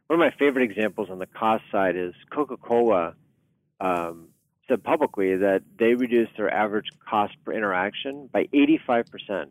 one 0.07 0.20
of 0.20 0.20
my 0.20 0.31
favorite 0.38 0.70
examples 0.70 1.11
on 1.11 1.18
the 1.18 1.26
cost 1.26 1.64
side 1.72 1.96
is 1.96 2.14
Coca-Cola 2.31 3.16
um, 3.81 4.29
said 4.68 4.85
publicly 4.85 5.37
that 5.38 5.62
they 5.81 5.94
reduced 5.94 6.37
their 6.37 6.48
average 6.48 6.87
cost 7.05 7.35
per 7.44 7.52
interaction 7.52 8.29
by 8.33 8.44
85% 8.55 9.48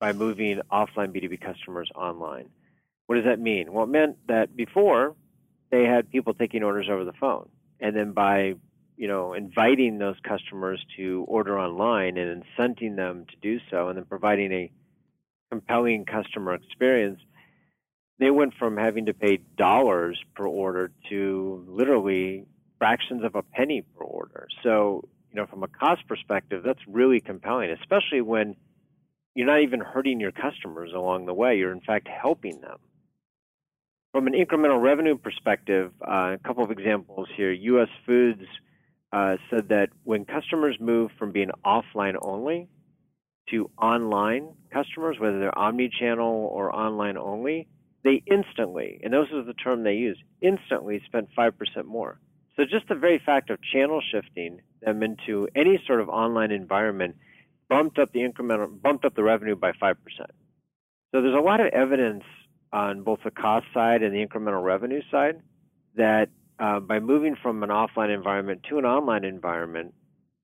by 0.00 0.12
moving 0.12 0.60
offline 0.72 1.14
B2B 1.14 1.40
customers 1.40 1.88
online. 1.94 2.48
What 3.06 3.14
does 3.14 3.26
that 3.26 3.38
mean? 3.38 3.72
Well, 3.72 3.84
it 3.84 3.90
meant 3.90 4.16
that 4.26 4.56
before 4.56 5.14
they 5.70 5.84
had 5.84 6.10
people 6.10 6.34
taking 6.34 6.64
orders 6.64 6.88
over 6.90 7.04
the 7.04 7.12
phone, 7.12 7.48
and 7.78 7.94
then 7.94 8.10
by 8.10 8.56
you 8.96 9.08
know 9.08 9.34
inviting 9.34 9.98
those 9.98 10.16
customers 10.22 10.84
to 10.96 11.24
order 11.28 11.58
online 11.58 12.16
and 12.16 12.42
incenting 12.42 12.96
them 12.96 13.26
to 13.30 13.36
do 13.42 13.58
so, 13.70 13.88
and 13.88 13.96
then 13.98 14.04
providing 14.04 14.52
a 14.52 14.70
compelling 15.50 16.04
customer 16.04 16.54
experience, 16.54 17.20
they 18.18 18.30
went 18.30 18.54
from 18.58 18.76
having 18.76 19.06
to 19.06 19.14
pay 19.14 19.38
dollars 19.56 20.18
per 20.34 20.46
order 20.46 20.90
to 21.08 21.64
literally 21.68 22.46
fractions 22.78 23.24
of 23.24 23.34
a 23.34 23.42
penny 23.42 23.82
per 23.82 24.04
order. 24.04 24.48
So, 24.62 25.08
you 25.30 25.36
know, 25.36 25.46
from 25.46 25.62
a 25.62 25.68
cost 25.68 26.06
perspective, 26.08 26.62
that's 26.64 26.80
really 26.86 27.20
compelling, 27.20 27.70
especially 27.70 28.20
when 28.20 28.56
you're 29.34 29.46
not 29.46 29.60
even 29.60 29.80
hurting 29.80 30.20
your 30.20 30.32
customers 30.32 30.92
along 30.94 31.26
the 31.26 31.34
way. 31.34 31.58
You're, 31.58 31.72
in 31.72 31.80
fact, 31.80 32.08
helping 32.08 32.60
them. 32.60 32.78
From 34.12 34.26
an 34.26 34.32
incremental 34.32 34.80
revenue 34.80 35.16
perspective, 35.18 35.92
uh, 36.00 36.34
a 36.34 36.38
couple 36.42 36.64
of 36.64 36.70
examples 36.70 37.28
here. 37.36 37.52
U.S. 37.52 37.88
Foods 38.06 38.44
uh, 39.12 39.36
said 39.50 39.68
that 39.68 39.90
when 40.04 40.24
customers 40.24 40.76
move 40.80 41.10
from 41.18 41.32
being 41.32 41.50
offline 41.64 42.16
only 42.20 42.68
to 43.50 43.70
online 43.80 44.48
customers, 44.72 45.16
whether 45.18 45.38
they're 45.38 45.56
omni-channel 45.56 46.50
or 46.52 46.74
online 46.74 47.16
only, 47.16 47.68
they 48.02 48.22
instantly, 48.26 49.00
and 49.02 49.12
those 49.12 49.30
are 49.32 49.42
the 49.42 49.54
term 49.54 49.82
they 49.82 49.94
use, 49.94 50.18
instantly 50.40 51.02
spent 51.06 51.28
5% 51.36 51.84
more. 51.84 52.20
So 52.56 52.64
just 52.64 52.88
the 52.88 52.94
very 52.94 53.18
fact 53.24 53.50
of 53.50 53.58
channel 53.62 54.00
shifting 54.12 54.60
them 54.80 55.02
into 55.02 55.48
any 55.54 55.82
sort 55.86 56.00
of 56.00 56.08
online 56.08 56.50
environment 56.50 57.16
bumped 57.68 57.98
up 57.98 58.12
the 58.12 58.20
incremental, 58.20 58.80
bumped 58.80 59.04
up 59.04 59.14
the 59.14 59.22
revenue 59.22 59.56
by 59.56 59.72
5%. 59.72 59.94
So 60.18 61.22
there's 61.22 61.34
a 61.34 61.40
lot 61.40 61.60
of 61.60 61.68
evidence 61.68 62.24
on 62.72 63.02
both 63.02 63.20
the 63.24 63.30
cost 63.30 63.66
side 63.74 64.02
and 64.02 64.14
the 64.14 64.24
incremental 64.24 64.62
revenue 64.62 65.02
side 65.10 65.40
that 65.96 66.28
uh, 66.58 66.80
by 66.80 67.00
moving 67.00 67.36
from 67.42 67.62
an 67.62 67.70
offline 67.70 68.14
environment 68.14 68.62
to 68.68 68.78
an 68.78 68.84
online 68.84 69.24
environment, 69.24 69.94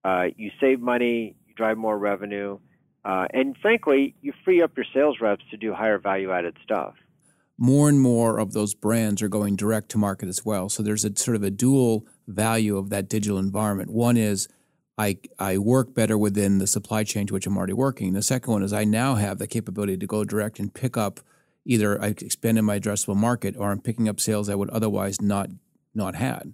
uh, 0.04 0.24
you 0.36 0.50
save 0.60 0.80
money, 0.80 1.36
you 1.46 1.54
drive 1.54 1.78
more 1.78 1.98
revenue, 1.98 2.58
uh, 3.04 3.26
and 3.32 3.56
frankly, 3.60 4.14
you 4.20 4.32
free 4.44 4.62
up 4.62 4.76
your 4.76 4.86
sales 4.94 5.18
reps 5.20 5.44
to 5.50 5.56
do 5.56 5.72
higher 5.72 5.98
value 5.98 6.32
added 6.32 6.56
stuff 6.62 6.94
more 7.62 7.88
and 7.88 8.00
more 8.00 8.38
of 8.38 8.54
those 8.54 8.74
brands 8.74 9.22
are 9.22 9.28
going 9.28 9.54
direct 9.54 9.88
to 9.90 9.96
market 9.96 10.28
as 10.28 10.44
well. 10.44 10.68
So 10.68 10.82
there's 10.82 11.04
a 11.04 11.16
sort 11.16 11.36
of 11.36 11.44
a 11.44 11.50
dual 11.50 12.04
value 12.26 12.76
of 12.76 12.90
that 12.90 13.08
digital 13.08 13.38
environment. 13.38 13.90
One 13.90 14.16
is 14.16 14.48
I, 14.98 15.18
I 15.38 15.58
work 15.58 15.94
better 15.94 16.18
within 16.18 16.58
the 16.58 16.66
supply 16.66 17.04
chain 17.04 17.28
to 17.28 17.34
which 17.34 17.46
I'm 17.46 17.56
already 17.56 17.72
working. 17.72 18.14
The 18.14 18.22
second 18.22 18.52
one 18.52 18.62
is 18.64 18.72
I 18.72 18.82
now 18.82 19.14
have 19.14 19.38
the 19.38 19.46
capability 19.46 19.96
to 19.96 20.06
go 20.08 20.24
direct 20.24 20.58
and 20.58 20.74
pick 20.74 20.96
up 20.96 21.20
either 21.64 22.02
I 22.02 22.08
expanded 22.08 22.64
my 22.64 22.80
addressable 22.80 23.16
market 23.16 23.56
or 23.56 23.70
I'm 23.70 23.80
picking 23.80 24.08
up 24.08 24.18
sales 24.18 24.48
I 24.48 24.56
would 24.56 24.70
otherwise 24.70 25.20
not 25.20 25.48
not 25.94 26.14
had. 26.14 26.52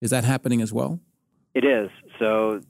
Is 0.00 0.10
that 0.10 0.24
happening 0.24 0.60
as 0.60 0.72
well? 0.72 1.00
It 1.54 1.64
is. 1.64 1.90
So 2.18 2.60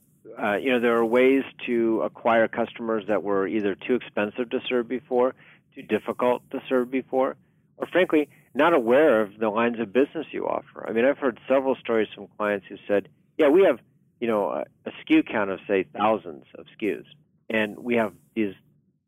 uh, 0.41 0.55
you 0.55 0.71
know 0.71 0.79
there 0.79 0.95
are 0.95 1.05
ways 1.05 1.43
to 1.65 2.01
acquire 2.01 2.47
customers 2.47 3.05
that 3.07 3.23
were 3.23 3.47
either 3.47 3.75
too 3.75 3.95
expensive 3.95 4.49
to 4.51 4.59
serve 4.67 4.87
before, 4.87 5.35
too 5.73 5.81
difficult 5.81 6.49
to 6.51 6.61
serve 6.67 6.91
before 6.91 7.35
or 7.77 7.87
frankly, 7.87 8.29
not 8.53 8.73
aware 8.73 9.21
of 9.21 9.37
the 9.39 9.49
lines 9.49 9.79
of 9.79 9.91
business 9.91 10.27
you 10.31 10.47
offer. 10.47 10.87
I 10.87 10.93
mean, 10.93 11.05
I've 11.05 11.17
heard 11.17 11.39
several 11.47 11.75
stories 11.75 12.07
from 12.13 12.27
clients 12.37 12.65
who 12.67 12.77
said, 12.87 13.09
"Yeah, 13.37 13.49
we 13.49 13.63
have, 13.63 13.79
you 14.19 14.27
know, 14.27 14.49
a, 14.49 14.65
a 14.85 14.91
SKU 15.03 15.27
count 15.29 15.49
of 15.49 15.59
say 15.67 15.83
thousands 15.83 16.45
of 16.55 16.65
SKUs, 16.79 17.05
and 17.49 17.77
we 17.77 17.95
have 17.95 18.13
these 18.33 18.53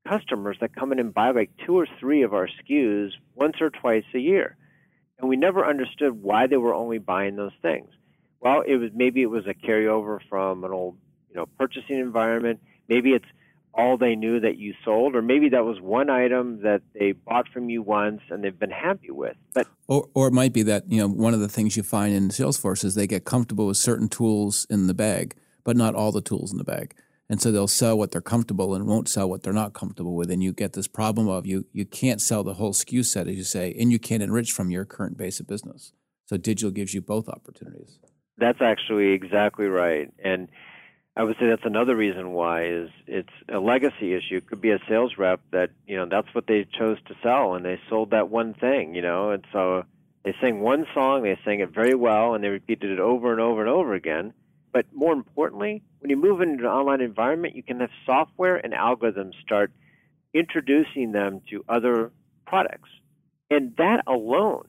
customers 0.08 0.58
that 0.62 0.76
come 0.76 0.91
in 0.91 1.00
and 1.00 1.13
buy 1.13 1.32
like 1.32 1.52
two 1.65 1.78
or 1.78 1.88
three 2.00 2.24
of 2.24 2.34
our 2.34 2.48
SKUs 2.48 3.12
once 3.36 3.56
or 3.62 3.70
twice 3.70 4.06
a 4.13 4.20
year, 4.20 4.58
and 5.19 5.30
we 5.30 5.36
never 5.36 5.65
understood 5.65 6.21
why 6.21 6.47
they 6.47 6.58
were 6.58 6.73
only 6.73 6.99
buying 6.99 7.36
those 7.36 7.53
things. 7.62 7.89
Well, 8.39 8.62
it 8.62 8.75
was 8.75 8.91
maybe 8.93 9.21
it 9.21 9.30
was 9.30 9.47
a 9.47 9.53
carryover 9.53 10.19
from 10.30 10.63
an 10.63 10.71
old, 10.71 10.97
you 11.30 11.36
know, 11.36 11.47
purchasing 11.58 11.99
environment. 11.99 12.60
Maybe 12.88 13.12
it's 13.12 13.25
all 13.73 13.97
they 13.97 14.15
knew 14.15 14.39
that 14.39 14.58
you 14.58 14.73
sold, 14.84 15.15
or 15.15 15.21
maybe 15.21 15.49
that 15.49 15.65
was 15.65 15.80
one 15.80 16.10
item 16.10 16.62
that 16.63 16.82
they 16.93 17.12
bought 17.12 17.47
from 17.49 17.69
you 17.69 17.82
once 17.82 18.21
and 18.30 18.43
they've 18.43 18.58
been 18.58 18.71
happy 18.71 19.12
with. 19.12 19.36
But 19.53 19.67
or, 19.88 20.08
or 20.13 20.27
it 20.27 20.34
might 20.34 20.53
be 20.53 20.63
that 20.63 20.91
you 20.91 20.99
know 20.99 21.08
one 21.08 21.34
of 21.34 21.39
the 21.39 21.49
things 21.49 21.75
you 21.77 21.84
find 21.84 22.13
in 22.13 22.30
sales 22.30 22.58
force 22.58 22.84
is 22.84 22.95
they 22.95 23.08
get 23.08 23.25
comfortable 23.25 23.67
with 23.67 23.77
certain 23.77 24.10
tools 24.10 24.65
in 24.69 24.88
the 24.88 24.93
bag, 24.93 25.36
but 25.63 25.75
not 25.75 25.95
all 25.95 26.12
the 26.12 26.21
tools 26.21 26.51
in 26.51 26.58
the 26.58 26.63
bag. 26.63 26.95
And 27.30 27.42
so 27.42 27.52
they'll 27.52 27.68
sell 27.68 27.98
what 27.98 28.12
they're 28.12 28.22
comfortable 28.22 28.74
and 28.74 28.88
won't 28.88 29.10
sell 29.10 29.30
what 29.30 29.44
they're 29.44 29.52
not 29.52 29.74
comfortable 29.74 30.16
with. 30.16 30.32
And 30.32 30.42
you 30.42 30.54
get 30.54 30.74
this 30.74 30.88
problem 30.88 31.28
of 31.28 31.46
you 31.46 31.66
you 31.74 31.86
can't 31.86 32.22
sell 32.22 32.44
the 32.44 32.54
whole 32.54 32.74
SKU 32.74 33.04
set, 33.06 33.28
as 33.28 33.36
you 33.36 33.44
say, 33.44 33.76
and 33.78 33.92
you 33.92 34.00
can't 34.00 34.24
enrich 34.24 34.52
from 34.52 34.72
your 34.72 34.86
current 34.86 35.18
base 35.18 35.40
of 35.40 35.48
business. 35.48 35.92
So 36.26 36.38
digital 36.38 36.72
gives 36.72 36.94
you 36.94 37.02
both 37.02 37.28
opportunities. 37.28 38.00
That's 38.38 38.62
actually 38.62 39.13
exactly 39.13 39.66
right. 39.66 40.12
And 40.24 40.48
I 41.18 41.24
would 41.24 41.36
say 41.40 41.48
that's 41.48 41.66
another 41.66 41.96
reason 41.96 42.32
why 42.32 42.66
is 42.66 42.90
it's 43.08 43.34
a 43.52 43.60
legacy 43.60 44.13
issue. 44.13 44.38
It 44.38 44.48
could 44.48 44.62
be 44.62 44.72
a 44.72 44.80
sales 44.88 45.13
rep 45.18 45.42
that, 45.52 45.72
you 45.88 45.98
know, 45.98 46.06
that's 46.10 46.28
what 46.34 46.46
they 46.48 46.68
chose 46.78 46.98
to 47.08 47.16
sell 47.24 47.56
and 47.56 47.66
they 47.66 47.80
sold 47.90 48.12
that 48.12 48.30
one 48.30 48.54
thing, 48.54 48.94
you 48.94 49.02
know, 49.02 49.32
and 49.32 49.44
so 49.52 49.84
they 50.24 50.36
sang 50.42 50.60
one 50.60 50.86
song, 50.94 51.24
they 51.24 51.40
sang 51.44 51.62
it 51.62 51.74
very 51.74 51.96
well, 51.96 52.34
and 52.36 52.44
they 52.44 52.50
repeated 52.50 52.92
it 52.92 53.00
over 53.00 53.32
and 53.32 53.40
over 53.40 53.62
and 53.62 53.70
over 53.70 53.94
again. 53.96 54.34
But 54.78 54.86
more 54.94 55.13
importantly, 55.13 55.82
when 56.02 56.12
you 56.12 56.18
move 56.18 56.40
into 56.40 56.63
an 56.63 56.70
online 56.70 57.02
environment, 57.02 57.56
you 57.56 57.63
can 57.63 57.80
have 57.80 57.90
software 58.06 58.58
and 58.58 58.74
algorithms 58.74 59.34
start 59.42 59.72
introducing 60.36 61.13
them 61.13 61.42
to 61.50 61.66
other 61.68 62.12
products. 62.46 62.90
And 63.50 63.76
that 63.78 64.04
alone, 64.06 64.68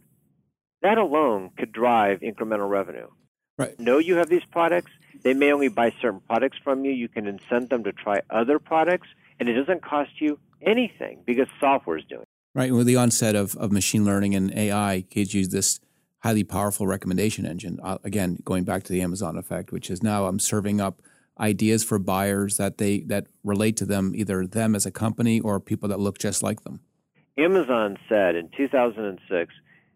that 0.81 0.97
alone 0.97 1.51
could 1.59 1.73
drive 1.73 2.21
incremental 2.21 2.71
revenue. 2.71 3.09
Right. 3.59 3.79
Know 3.79 3.99
you 3.99 4.17
have 4.17 4.31
these 4.31 4.47
products. 4.51 4.93
They 5.25 5.35
may 5.35 5.53
only 5.53 5.69
buy 5.69 5.93
certain 6.01 6.21
products 6.21 6.57
from 6.65 6.87
you. 6.87 6.93
You 6.93 7.11
can 7.11 7.27
incent 7.27 7.69
them 7.69 7.85
to 7.85 7.93
try 7.93 8.23
other 8.31 8.59
products, 8.59 9.09
and 9.39 9.47
it 9.47 9.53
doesn't 9.53 9.83
cost 9.83 10.13
you 10.23 10.39
anything 10.63 11.19
because 11.27 11.49
software 11.61 11.99
is 11.99 12.05
doing 12.09 12.23
it. 12.23 12.29
Right. 12.55 12.73
With 12.73 12.87
the 12.87 12.97
onset 12.97 13.37
of, 13.37 13.55
of 13.57 13.73
machine 13.73 14.07
learning 14.07 14.35
and 14.35 14.57
AI, 14.57 15.05
kids 15.11 15.35
use 15.35 15.51
this 15.51 15.81
highly 16.21 16.45
powerful 16.45 16.87
recommendation 16.87 17.47
engine. 17.47 17.79
Uh, 17.83 17.99
again, 18.05 18.39
going 18.45 18.65
back 18.65 18.83
to 18.85 18.93
the 18.93 19.01
Amazon 19.01 19.37
effect, 19.37 19.73
which 19.73 19.91
is 19.91 20.03
now 20.03 20.27
I'm 20.27 20.39
serving 20.39 20.81
up 20.81 21.01
ideas 21.41 21.85
for 21.85 21.99
buyers 21.99 22.57
that 22.57 22.79
they 22.79 23.01
that 23.03 23.27
relate 23.45 23.77
to 23.77 23.87
them, 23.87 24.13
either 24.15 24.47
them 24.47 24.75
as 24.75 24.87
a 24.87 24.91
company 24.91 25.41
or 25.41 25.61
people 25.61 25.89
that 25.89 26.01
look 26.01 26.19
just 26.19 26.43
like 26.43 26.63
them. 26.63 26.81
Amazon 27.37 27.97
said 28.09 28.35
in 28.35 28.51
2006 28.57 29.53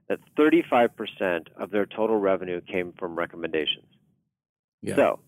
that 0.09 0.21
35% 0.39 1.49
of 1.57 1.71
their 1.71 1.87
total 1.87 2.17
revenue 2.17 2.61
came 2.61 2.93
from 2.99 3.17
recommendations. 3.17 3.87
Yeah. 4.81 4.97
So 4.97 5.21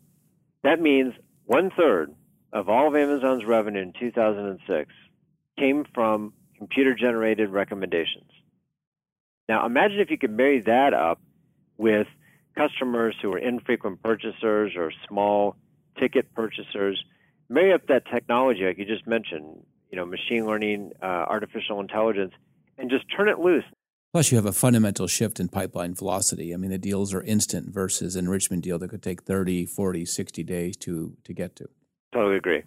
that 0.62 0.80
means 0.80 1.14
one 1.46 1.70
third 1.76 2.14
of 2.52 2.68
all 2.68 2.86
of 2.86 2.94
Amazon's 2.94 3.44
revenue 3.44 3.82
in 3.82 3.92
2006 3.98 4.92
came 5.58 5.84
from 5.92 6.32
computer 6.56 6.94
generated 6.94 7.50
recommendations. 7.50 8.30
Now 9.48 9.66
imagine 9.66 10.00
if 10.00 10.10
you 10.10 10.18
could 10.18 10.30
marry 10.30 10.60
that 10.60 10.94
up 10.94 11.20
with 11.76 12.06
customers 12.56 13.16
who 13.20 13.32
are 13.32 13.38
infrequent 13.38 14.02
purchasers 14.02 14.72
or 14.76 14.92
small 15.08 15.56
ticket 15.98 16.32
purchasers. 16.34 17.04
Marry 17.48 17.72
up 17.72 17.86
that 17.88 18.04
technology, 18.06 18.64
like 18.64 18.78
you 18.78 18.84
just 18.84 19.06
mentioned, 19.06 19.64
you 19.90 19.96
know, 19.96 20.06
machine 20.06 20.46
learning, 20.46 20.92
uh, 21.02 21.06
artificial 21.06 21.80
intelligence, 21.80 22.32
and 22.78 22.90
just 22.90 23.04
turn 23.14 23.28
it 23.28 23.38
loose. 23.38 23.64
Plus, 24.12 24.30
you 24.30 24.36
have 24.36 24.46
a 24.46 24.52
fundamental 24.52 25.08
shift 25.08 25.40
in 25.40 25.48
pipeline 25.48 25.92
velocity. 25.94 26.54
I 26.54 26.56
mean, 26.56 26.70
the 26.70 26.78
deals 26.78 27.12
are 27.12 27.22
instant 27.22 27.70
versus 27.70 28.14
an 28.14 28.26
enrichment 28.26 28.62
deal 28.62 28.78
that 28.78 28.88
could 28.88 29.02
take 29.02 29.24
30, 29.24 29.66
40, 29.66 30.04
60 30.04 30.42
days 30.44 30.76
to, 30.78 31.16
to 31.24 31.32
get 31.32 31.56
to. 31.56 31.68
Totally 32.12 32.36
agree. 32.36 32.62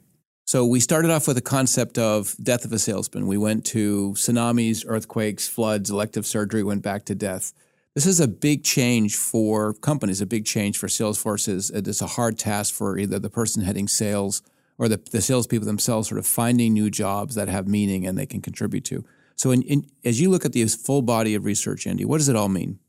So 0.47 0.65
we 0.65 0.79
started 0.79 1.11
off 1.11 1.27
with 1.27 1.37
a 1.37 1.41
concept 1.41 1.97
of 1.97 2.33
death 2.41 2.63
of 2.63 2.71
a 2.71 2.79
salesman. 2.79 3.27
We 3.27 3.37
went 3.37 3.65
to 3.65 4.13
tsunamis, 4.13 4.85
earthquakes, 4.87 5.45
floods, 5.45 5.89
elective 5.89 6.25
surgery, 6.25 6.63
went 6.63 6.81
back 6.81 7.03
to 7.07 7.15
death. 7.15 7.51
This 7.95 8.05
is 8.05 8.21
a 8.21 8.29
big 8.29 8.63
change 8.63 9.17
for 9.17 9.73
companies, 9.73 10.21
a 10.21 10.25
big 10.25 10.45
change 10.45 10.77
for 10.77 10.87
sales 10.87 11.17
forces. 11.17 11.69
It's 11.71 12.01
a 12.01 12.07
hard 12.07 12.39
task 12.39 12.73
for 12.73 12.97
either 12.97 13.19
the 13.19 13.29
person 13.29 13.63
heading 13.63 13.89
sales 13.89 14.41
or 14.77 14.87
the, 14.87 15.01
the 15.11 15.19
salespeople 15.19 15.65
themselves 15.65 16.07
sort 16.07 16.17
of 16.17 16.25
finding 16.25 16.71
new 16.71 16.89
jobs 16.89 17.35
that 17.35 17.49
have 17.49 17.67
meaning 17.67 18.07
and 18.07 18.17
they 18.17 18.25
can 18.25 18.41
contribute 18.41 18.85
to. 18.85 19.03
So, 19.35 19.51
in, 19.51 19.63
in, 19.63 19.85
as 20.05 20.21
you 20.21 20.29
look 20.29 20.45
at 20.45 20.53
the 20.53 20.65
full 20.67 21.01
body 21.01 21.35
of 21.35 21.43
research, 21.43 21.85
Andy, 21.85 22.05
what 22.05 22.19
does 22.19 22.29
it 22.29 22.37
all 22.37 22.47
mean? 22.47 22.79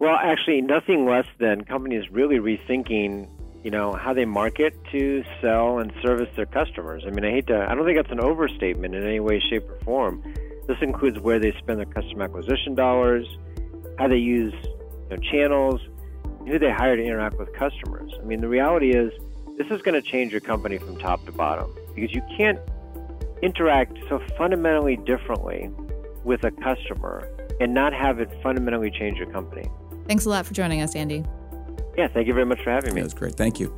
Well, 0.00 0.16
actually, 0.20 0.62
nothing 0.62 1.06
less 1.06 1.26
than 1.38 1.62
companies 1.62 2.10
really 2.10 2.40
rethinking, 2.40 3.28
you 3.64 3.70
know, 3.70 3.92
how 3.92 4.14
they 4.14 4.24
market 4.24 4.74
to 4.92 5.24
sell 5.40 5.78
and 5.78 5.92
service 6.02 6.28
their 6.36 6.46
customers. 6.46 7.04
I 7.06 7.10
mean, 7.10 7.24
I 7.24 7.30
hate 7.30 7.46
to, 7.48 7.66
I 7.68 7.74
don't 7.74 7.84
think 7.84 7.98
that's 7.98 8.12
an 8.12 8.20
overstatement 8.20 8.94
in 8.94 9.04
any 9.04 9.20
way, 9.20 9.40
shape, 9.50 9.68
or 9.68 9.78
form. 9.84 10.22
This 10.66 10.78
includes 10.80 11.18
where 11.18 11.38
they 11.38 11.52
spend 11.58 11.78
their 11.78 11.86
customer 11.86 12.24
acquisition 12.24 12.74
dollars, 12.74 13.26
how 13.98 14.08
they 14.08 14.16
use 14.16 14.54
you 14.62 15.16
know, 15.16 15.16
channels, 15.16 15.80
who 16.46 16.58
they 16.58 16.70
hire 16.70 16.96
to 16.96 17.02
interact 17.02 17.38
with 17.38 17.52
customers. 17.54 18.12
I 18.20 18.24
mean, 18.24 18.40
the 18.40 18.48
reality 18.48 18.90
is, 18.90 19.12
this 19.56 19.66
is 19.70 19.82
going 19.82 20.00
to 20.00 20.02
change 20.02 20.30
your 20.30 20.40
company 20.40 20.78
from 20.78 20.96
top 20.98 21.24
to 21.26 21.32
bottom 21.32 21.74
because 21.94 22.14
you 22.14 22.22
can't 22.36 22.60
interact 23.42 23.98
so 24.08 24.20
fundamentally 24.36 24.96
differently 24.96 25.70
with 26.24 26.44
a 26.44 26.50
customer 26.52 27.28
and 27.60 27.74
not 27.74 27.92
have 27.92 28.20
it 28.20 28.30
fundamentally 28.42 28.90
change 28.90 29.18
your 29.18 29.30
company. 29.30 29.68
Thanks 30.06 30.26
a 30.26 30.30
lot 30.30 30.46
for 30.46 30.54
joining 30.54 30.80
us, 30.80 30.94
Andy. 30.94 31.24
Yeah, 31.98 32.06
thank 32.06 32.28
you 32.28 32.32
very 32.34 32.46
much 32.46 32.62
for 32.62 32.70
having 32.70 32.94
me. 32.94 33.00
That 33.00 33.06
was 33.06 33.14
great. 33.14 33.34
Thank 33.34 33.58
you. 33.58 33.74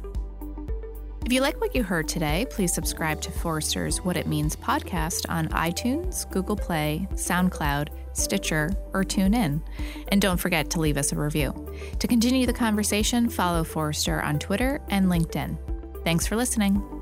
If 1.24 1.32
you 1.32 1.40
like 1.40 1.58
what 1.58 1.74
you 1.74 1.82
heard 1.82 2.06
today, 2.06 2.46
please 2.50 2.74
subscribe 2.74 3.22
to 3.22 3.30
Forrester's 3.30 4.04
What 4.04 4.18
It 4.18 4.26
Means 4.26 4.56
podcast 4.56 5.24
on 5.30 5.48
iTunes, 5.48 6.30
Google 6.30 6.56
Play, 6.56 7.08
SoundCloud, 7.12 7.88
Stitcher, 8.12 8.72
or 8.92 9.04
TuneIn. 9.04 9.62
And 10.08 10.20
don't 10.20 10.36
forget 10.36 10.68
to 10.70 10.80
leave 10.80 10.98
us 10.98 11.12
a 11.12 11.16
review. 11.16 11.72
To 11.98 12.06
continue 12.06 12.44
the 12.46 12.52
conversation, 12.52 13.30
follow 13.30 13.64
Forrester 13.64 14.20
on 14.20 14.38
Twitter 14.38 14.82
and 14.90 15.06
LinkedIn. 15.06 15.56
Thanks 16.04 16.26
for 16.26 16.36
listening. 16.36 16.99